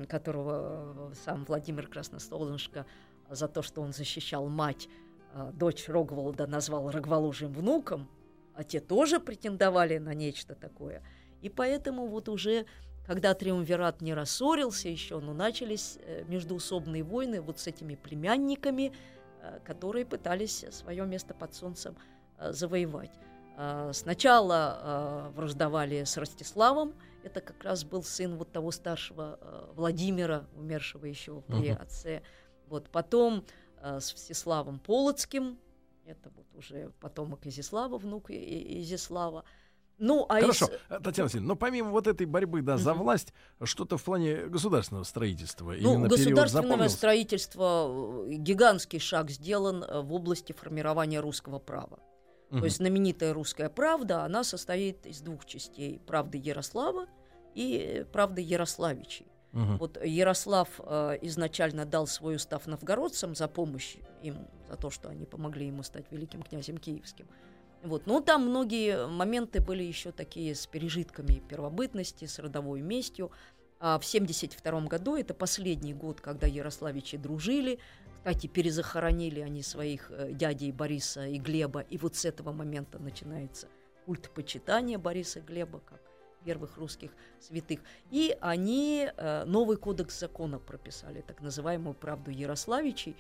которого 0.09 1.11
э, 1.13 1.15
сам 1.25 1.45
Владимир 1.45 1.87
Красносолнышко 1.87 2.87
за 3.31 3.49
то, 3.49 3.63
что 3.63 3.81
он 3.83 3.93
защищал 3.93 4.49
мать, 4.49 4.89
дочь 5.55 5.89
Рогволода 5.89 6.47
назвал 6.47 6.91
Рогволужьим 6.91 7.53
внуком, 7.53 8.09
а 8.55 8.65
те 8.65 8.81
тоже 8.81 9.21
претендовали 9.21 9.99
на 9.99 10.15
нечто 10.15 10.55
такое. 10.55 11.03
И 11.41 11.49
поэтому 11.49 12.07
вот 12.07 12.29
уже 12.29 12.67
когда 13.07 13.35
триумвират 13.35 14.01
не 14.01 14.15
рассорился 14.15 14.89
еще, 14.89 15.19
но 15.21 15.33
начались 15.33 15.99
э, 16.01 16.25
междуусобные 16.29 17.03
войны 17.03 17.41
вот 17.41 17.59
с 17.59 17.67
этими 17.67 17.95
племянниками, 17.95 18.93
э, 19.41 19.59
которые 19.65 20.07
пытались 20.07 20.65
свое 20.71 21.05
место 21.05 21.35
под 21.35 21.55
солнцем 21.55 21.97
э, 22.39 22.53
завоевать. 22.53 23.13
Сначала 23.93 25.31
враждовали 25.37 26.05
с 26.05 26.17
Ростиславом, 26.17 26.95
это 27.23 27.43
как 27.43 27.63
раз 27.63 27.85
был 27.85 28.03
сын 28.03 28.39
вот 28.39 28.51
того 28.51 28.71
старшего 28.71 29.39
Владимира, 29.77 30.47
умершего 30.57 31.05
еще 31.05 31.43
при 31.43 31.69
uh-huh. 31.69 31.83
отце. 31.83 32.23
Вот 32.69 32.89
потом 32.89 33.45
с 33.83 34.15
Всеславом 34.15 34.79
Полоцким, 34.79 35.59
это 36.07 36.31
вот 36.35 36.47
уже 36.55 36.93
потомок 36.99 37.47
Изислава, 37.47 37.99
внук 37.99 38.31
Изислава. 38.31 39.45
Ну, 39.99 40.27
а 40.29 40.41
Хорошо, 40.41 40.67
из... 40.67 40.73
Э, 40.89 41.01
Татьяна 41.01 41.27
Васильевна, 41.27 41.49
но 41.49 41.57
помимо 41.57 41.91
вот 41.91 42.07
этой 42.07 42.27
борьбы 42.27 42.63
да, 42.63 42.77
за 42.77 42.95
власть, 42.95 43.33
что-то 43.63 43.97
в 43.97 44.03
плане 44.03 44.47
государственного 44.47 45.05
строительства? 45.05 45.75
Ну, 45.79 46.07
государственного 46.07 46.89
строительства 46.89 48.27
э, 48.29 48.35
гигантский 48.35 48.99
шаг 48.99 49.31
сделан 49.31 49.85
э, 49.85 50.01
в 50.01 50.13
области 50.13 50.53
формирования 50.53 51.21
русского 51.21 51.59
права. 51.59 52.01
Угу. 52.51 52.59
То 52.59 52.65
есть 52.65 52.79
знаменитая 52.79 53.33
русская 53.33 53.69
правда, 53.69 54.25
она 54.25 54.45
состоит 54.45 55.07
из 55.07 55.21
двух 55.21 55.47
частей. 55.47 56.01
Правды 56.07 56.39
Ярослава 56.39 57.07
и 57.55 58.05
правды 58.13 58.41
Ярославичей. 58.43 59.27
Угу. 59.53 59.77
Вот 59.79 60.03
Ярослав 60.03 60.69
э, 60.79 61.19
изначально 61.23 61.85
дал 61.85 62.07
свой 62.07 62.37
устав 62.37 62.67
новгородцам 62.67 63.35
за 63.35 63.49
помощь 63.49 63.97
им, 64.23 64.49
за 64.69 64.77
то, 64.77 64.91
что 64.91 65.09
они 65.11 65.27
помогли 65.27 65.67
ему 65.67 65.83
стать 65.83 66.07
великим 66.11 66.43
князем 66.43 66.79
киевским. 66.79 67.27
Вот. 67.83 68.07
Но 68.07 68.21
там 68.21 68.49
многие 68.49 69.07
моменты 69.07 69.61
были 69.61 69.83
еще 69.83 70.13
такие 70.13 70.55
с 70.55 70.67
пережитками 70.67 71.43
первобытности, 71.49 72.27
с 72.27 72.39
родовой 72.39 72.81
местью. 72.81 73.33
А 73.81 73.99
в 73.99 74.07
1972 74.07 74.81
году, 74.83 75.17
это 75.17 75.35
последний 75.35 75.93
год, 75.93 76.21
когда 76.21 76.47
Ярославичи 76.47 77.17
дружили, 77.17 77.81
кстати, 78.19 78.47
перезахоронили 78.47 79.41
они 79.41 79.65
своих 79.65 80.13
э, 80.13 80.33
дядей 80.33 80.71
Бориса 80.71 81.27
и 81.27 81.41
Глеба, 81.41 81.81
и 81.81 81.99
вот 81.99 82.15
с 82.15 82.25
этого 82.25 82.53
момента 82.53 83.01
начинается 83.01 83.67
культ 84.07 84.31
почитания 84.31 84.97
Бориса 84.97 85.41
и 85.41 85.43
Глеба 85.43 85.81
как 85.81 86.01
первых 86.45 86.77
русских 86.77 87.11
святых. 87.41 87.81
И 88.13 88.37
они 88.41 89.11
э, 89.17 89.45
новый 89.45 89.77
кодекс 89.77 90.21
закона 90.21 90.61
прописали, 90.61 91.21
так 91.23 91.41
называемую 91.41 91.95
«Правду 91.95 92.31
Ярославичей», 92.31 93.17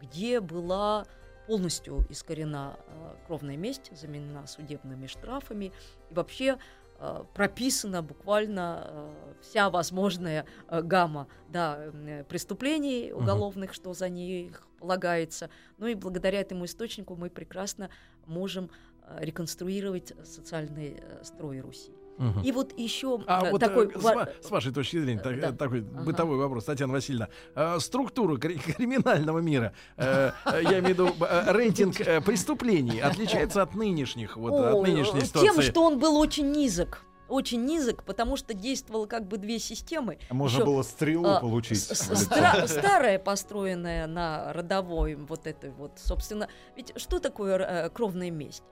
где 0.00 0.40
была 0.40 1.06
полностью 1.46 2.06
искорена 2.08 2.78
э, 2.86 3.14
кровная 3.26 3.56
месть, 3.56 3.90
заменена 3.96 4.46
судебными 4.46 5.06
штрафами. 5.06 5.72
И 6.10 6.14
вообще 6.14 6.58
э, 6.98 7.24
прописана 7.34 8.02
буквально 8.02 8.84
э, 8.86 9.34
вся 9.40 9.70
возможная 9.70 10.46
гамма 10.68 11.28
да, 11.48 11.92
преступлений 12.28 13.12
уголовных, 13.12 13.70
uh-huh. 13.70 13.74
что 13.74 13.94
за 13.94 14.08
них 14.08 14.66
полагается. 14.78 15.50
Ну 15.78 15.86
и 15.86 15.94
благодаря 15.94 16.40
этому 16.40 16.64
источнику 16.64 17.16
мы 17.16 17.30
прекрасно 17.30 17.90
можем 18.26 18.70
реконструировать 19.18 20.12
социальный 20.24 21.00
строй 21.22 21.60
Руси. 21.60 21.92
Угу. 22.18 22.40
И 22.44 22.52
вот 22.52 22.78
еще 22.78 23.20
а, 23.26 23.50
вот, 23.50 23.60
такой... 23.60 23.90
С, 23.94 24.46
с 24.46 24.50
вашей 24.50 24.72
точки 24.72 24.98
зрения, 24.98 25.20
да. 25.22 25.48
так, 25.48 25.58
такой 25.58 25.80
ага. 25.80 26.02
бытовой 26.02 26.38
вопрос, 26.38 26.64
Татьяна 26.64 26.92
Васильевна. 26.94 27.28
Э, 27.54 27.78
структура 27.78 28.36
криминального 28.38 29.38
мира, 29.40 29.72
э, 29.96 30.32
я 30.46 30.78
имею 30.78 30.84
в 30.84 30.88
виду 30.88 31.10
рейтинг 31.46 31.96
преступлений, 32.24 33.00
отличается 33.00 33.62
от 33.62 33.74
нынешних, 33.74 34.36
вот, 34.36 34.52
О, 34.52 34.78
от 34.78 34.86
нынешней 34.86 35.20
ситуации? 35.22 35.48
Тем, 35.48 35.62
что 35.62 35.82
он 35.82 35.98
был 35.98 36.16
очень 36.16 36.50
низок 36.50 37.02
очень 37.28 37.64
низок, 37.64 38.04
потому 38.04 38.36
что 38.36 38.54
действовало 38.54 39.06
как 39.06 39.26
бы 39.26 39.36
две 39.36 39.58
системы. 39.58 40.18
Можно 40.30 40.58
Еще, 40.58 40.64
было 40.64 40.82
стрелу 40.82 41.28
а, 41.28 41.40
получить. 41.40 41.78
Стра- 41.78 42.66
старая, 42.66 43.18
построенная 43.18 44.06
на 44.06 44.52
родовой 44.52 45.14
вот 45.16 45.46
этой 45.46 45.70
вот, 45.70 45.92
собственно. 45.96 46.48
Ведь 46.76 46.92
что 46.96 47.18
такое 47.18 47.58
э, 47.58 47.90
кровная 47.90 48.30
месть? 48.30 48.62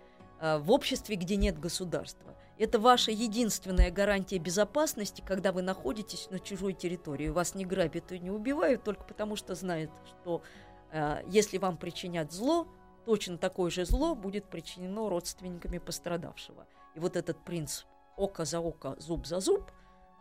Э, 0.44 0.58
в 0.58 0.70
обществе, 0.70 1.16
где 1.16 1.36
нет 1.36 1.58
государства. 1.58 2.36
Это 2.58 2.78
ваша 2.78 3.10
единственная 3.10 3.90
гарантия 3.90 4.36
безопасности, 4.36 5.24
когда 5.26 5.52
вы 5.52 5.62
находитесь 5.62 6.28
на 6.30 6.38
чужой 6.38 6.74
территории. 6.74 7.30
Вас 7.30 7.54
не 7.54 7.64
грабят 7.64 8.12
и 8.12 8.18
не 8.18 8.30
убивают 8.30 8.84
только 8.84 9.04
потому, 9.04 9.36
что 9.36 9.54
знают, 9.54 9.90
что 10.04 10.42
э, 10.92 11.22
если 11.28 11.56
вам 11.56 11.78
причинят 11.78 12.30
зло, 12.30 12.68
точно 13.06 13.38
такое 13.38 13.70
же 13.70 13.86
зло 13.86 14.14
будет 14.14 14.44
причинено 14.44 15.08
родственниками 15.08 15.78
пострадавшего. 15.78 16.66
И 16.94 17.00
вот 17.00 17.16
этот 17.16 17.42
принцип 17.42 17.86
око 18.18 18.44
за 18.44 18.60
око, 18.60 18.96
зуб 18.98 19.26
за 19.26 19.40
зуб, 19.40 19.72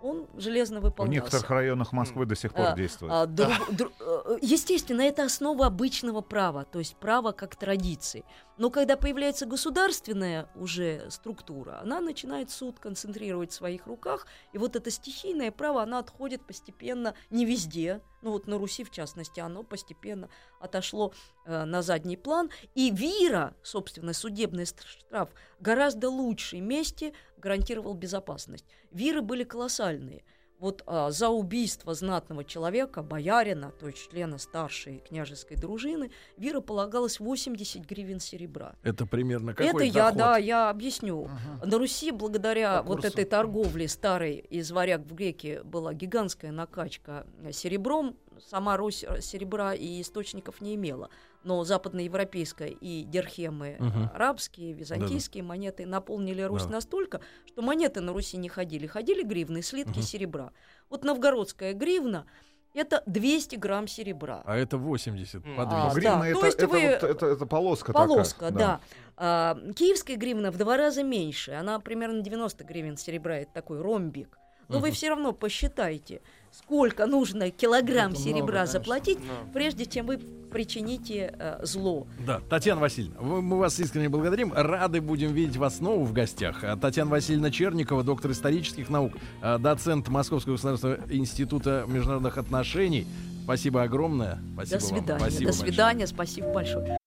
он 0.04 0.28
железно 0.36 0.82
выполнялся. 0.82 1.22
В 1.22 1.24
некоторых 1.24 1.50
районах 1.50 1.94
Москвы 1.94 2.26
до 2.26 2.36
сих 2.36 2.54
пор 2.54 2.68
а, 2.68 2.76
действует. 2.76 3.12
А, 3.14 3.26
друг, 3.26 3.54
друг, 3.72 3.94
э, 4.02 4.38
естественно, 4.42 5.02
это 5.02 5.24
основа 5.24 5.68
обычного 5.68 6.20
права, 6.20 6.66
то 6.66 6.80
есть 6.80 6.98
право 6.98 7.32
как 7.32 7.56
традиции. 7.56 8.26
Но 8.58 8.70
когда 8.70 8.98
появляется 8.98 9.46
государственная 9.46 10.50
уже 10.56 11.10
структура, 11.10 11.80
она 11.82 12.02
начинает 12.02 12.52
суд 12.52 12.80
концентрировать 12.80 13.52
в 13.52 13.56
своих 13.56 13.88
руках, 13.88 14.28
и 14.52 14.58
вот 14.58 14.76
это 14.76 14.92
стихийное 14.92 15.52
право, 15.52 15.82
оно 15.82 15.98
отходит 15.98 16.46
постепенно, 16.46 17.16
не 17.30 17.46
везде, 17.46 18.02
ну 18.22 18.32
вот 18.32 18.46
на 18.46 18.58
Руси 18.58 18.84
в 18.84 18.92
частности, 18.92 19.40
оно 19.40 19.64
постепенно 19.64 20.30
отошло 20.60 21.14
э, 21.46 21.64
на 21.64 21.82
задний 21.82 22.18
план, 22.18 22.50
и 22.76 22.92
ВИРа, 22.92 23.56
собственно, 23.64 24.14
судебный 24.14 24.66
штраф, 24.66 25.30
гораздо 25.60 26.10
лучшей 26.10 26.60
месте 26.60 27.14
гарантировал 27.44 27.94
безопасность. 27.94 28.66
Виры 28.92 29.22
были 29.22 29.44
колоссальные– 29.44 30.24
вот 30.64 30.82
а, 30.86 31.12
за 31.12 31.28
убийство 31.28 31.94
знатного 31.94 32.46
человека, 32.46 33.04
боярина, 33.04 33.72
то 33.72 33.88
есть 33.88 34.10
члена 34.10 34.38
старшей 34.38 35.00
княжеской 35.00 35.58
дружины, 35.58 36.10
Вира 36.38 36.62
полагалось 36.62 37.20
80 37.20 37.86
гривен 37.86 38.22
серебра. 38.22 38.74
Это 38.82 39.06
примерно 39.06 39.54
какой 39.54 39.68
Это 39.68 39.80
доход? 39.80 39.94
я, 39.94 40.12
да, 40.14 40.38
я 40.38 40.70
объясню. 40.70 41.26
Ага. 41.26 41.66
На 41.66 41.78
Руси, 41.78 42.12
благодаря 42.12 42.82
По 42.82 42.94
вот 42.94 43.04
этой 43.04 43.26
торговле 43.26 43.90
старой 43.90 44.36
из 44.36 44.72
варяг 44.72 45.02
в 45.02 45.14
греки, 45.14 45.60
была 45.66 45.94
гигантская 45.94 46.54
накачка 46.54 47.28
серебром. 47.52 48.16
Сама 48.50 48.78
Русь 48.78 49.04
серебра 49.20 49.74
и 49.74 50.02
источников 50.02 50.62
не 50.62 50.76
имела 50.76 51.10
но 51.44 51.64
западноевропейская 51.64 52.70
и 52.70 53.04
дерхемы 53.04 53.78
угу. 53.80 54.10
арабские, 54.14 54.74
византийские 54.74 55.44
да, 55.44 55.50
монеты 55.50 55.86
наполнили 55.86 56.42
Русь 56.42 56.64
да. 56.64 56.74
настолько, 56.74 57.22
что 57.46 57.62
монеты 57.62 58.02
на 58.02 58.14
Руси 58.14 58.38
не 58.38 58.50
ходили. 58.50 58.88
Ходили 58.88 59.24
гривны, 59.24 59.62
слитки 59.62 60.00
угу. 60.00 60.02
серебра. 60.02 60.52
Вот 60.90 61.04
новгородская 61.04 61.74
гривна 61.74 62.26
это 62.74 63.04
200 63.06 63.56
грамм 63.58 63.88
серебра. 63.88 64.42
А 64.46 64.58
это 64.58 64.78
80 64.78 65.44
по 65.44 65.66
200. 65.66 65.68
А, 65.70 65.94
гривна 65.94 66.20
да. 66.20 66.28
это, 66.28 66.40
То 66.40 66.46
есть 66.46 66.58
это, 66.58 66.68
вы... 66.68 66.80
это, 66.80 67.08
это, 67.08 67.26
это 67.28 67.46
полоска 67.46 67.94
Полоска, 67.94 68.48
такая. 68.48 68.52
да. 68.52 68.58
да. 68.58 68.82
А, 69.16 69.74
киевская 69.76 70.18
гривна 70.18 70.52
в 70.52 70.58
два 70.58 70.78
раза 70.78 71.04
меньше. 71.04 71.52
Она 71.52 71.80
примерно 71.80 72.22
90 72.22 72.64
гривен 72.64 72.98
серебра. 72.98 73.38
Это 73.38 73.54
такой 73.54 73.82
ромбик. 73.82 74.40
Но 74.74 74.80
угу. 74.80 74.88
вы 74.88 74.92
все 74.92 75.10
равно 75.10 75.34
посчитайте, 75.34 76.22
сколько 76.52 77.06
нужно 77.06 77.52
килограмм 77.52 78.14
Это 78.14 78.22
серебра 78.22 78.62
много, 78.62 78.66
заплатить, 78.66 79.20
да. 79.20 79.52
прежде 79.54 79.86
чем 79.86 80.08
вы 80.08 80.18
причините 80.18 81.34
э, 81.38 81.60
зло. 81.64 82.08
Да, 82.26 82.40
Татьяна 82.50 82.82
Васильевна, 82.82 83.22
мы 83.22 83.58
вас 83.60 83.80
искренне 83.80 84.10
благодарим. 84.10 84.52
Рады 84.52 85.00
будем 85.00 85.32
видеть 85.34 85.58
вас 85.58 85.78
снова 85.78 86.04
в 86.04 86.12
гостях. 86.12 86.64
А 86.64 86.76
Татьяна 86.76 87.12
Васильевна 87.12 87.52
Черникова, 87.52 88.04
доктор 88.04 88.32
исторических 88.32 88.90
наук, 88.90 89.14
э, 89.44 89.58
доцент 89.60 90.08
Московского 90.10 90.54
государственного 90.54 91.00
института 91.12 91.86
международных 91.88 92.38
отношений. 92.40 93.08
Спасибо 93.44 93.84
огромное. 93.84 94.40
Спасибо 94.54 94.80
До 94.80 94.86
свидания. 94.86 95.12
Вам. 95.12 95.20
Спасибо 95.20 95.52
До 95.52 95.58
свидания. 95.58 96.00
Большое. 96.00 96.08
Спасибо 96.08 96.48
большое. 96.50 96.98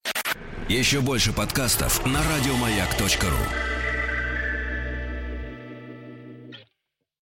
Еще 0.69 1.01
больше 1.01 1.33
подкастов 1.33 2.05
на 2.07 2.21
радиомаяк.ру. 2.23 3.76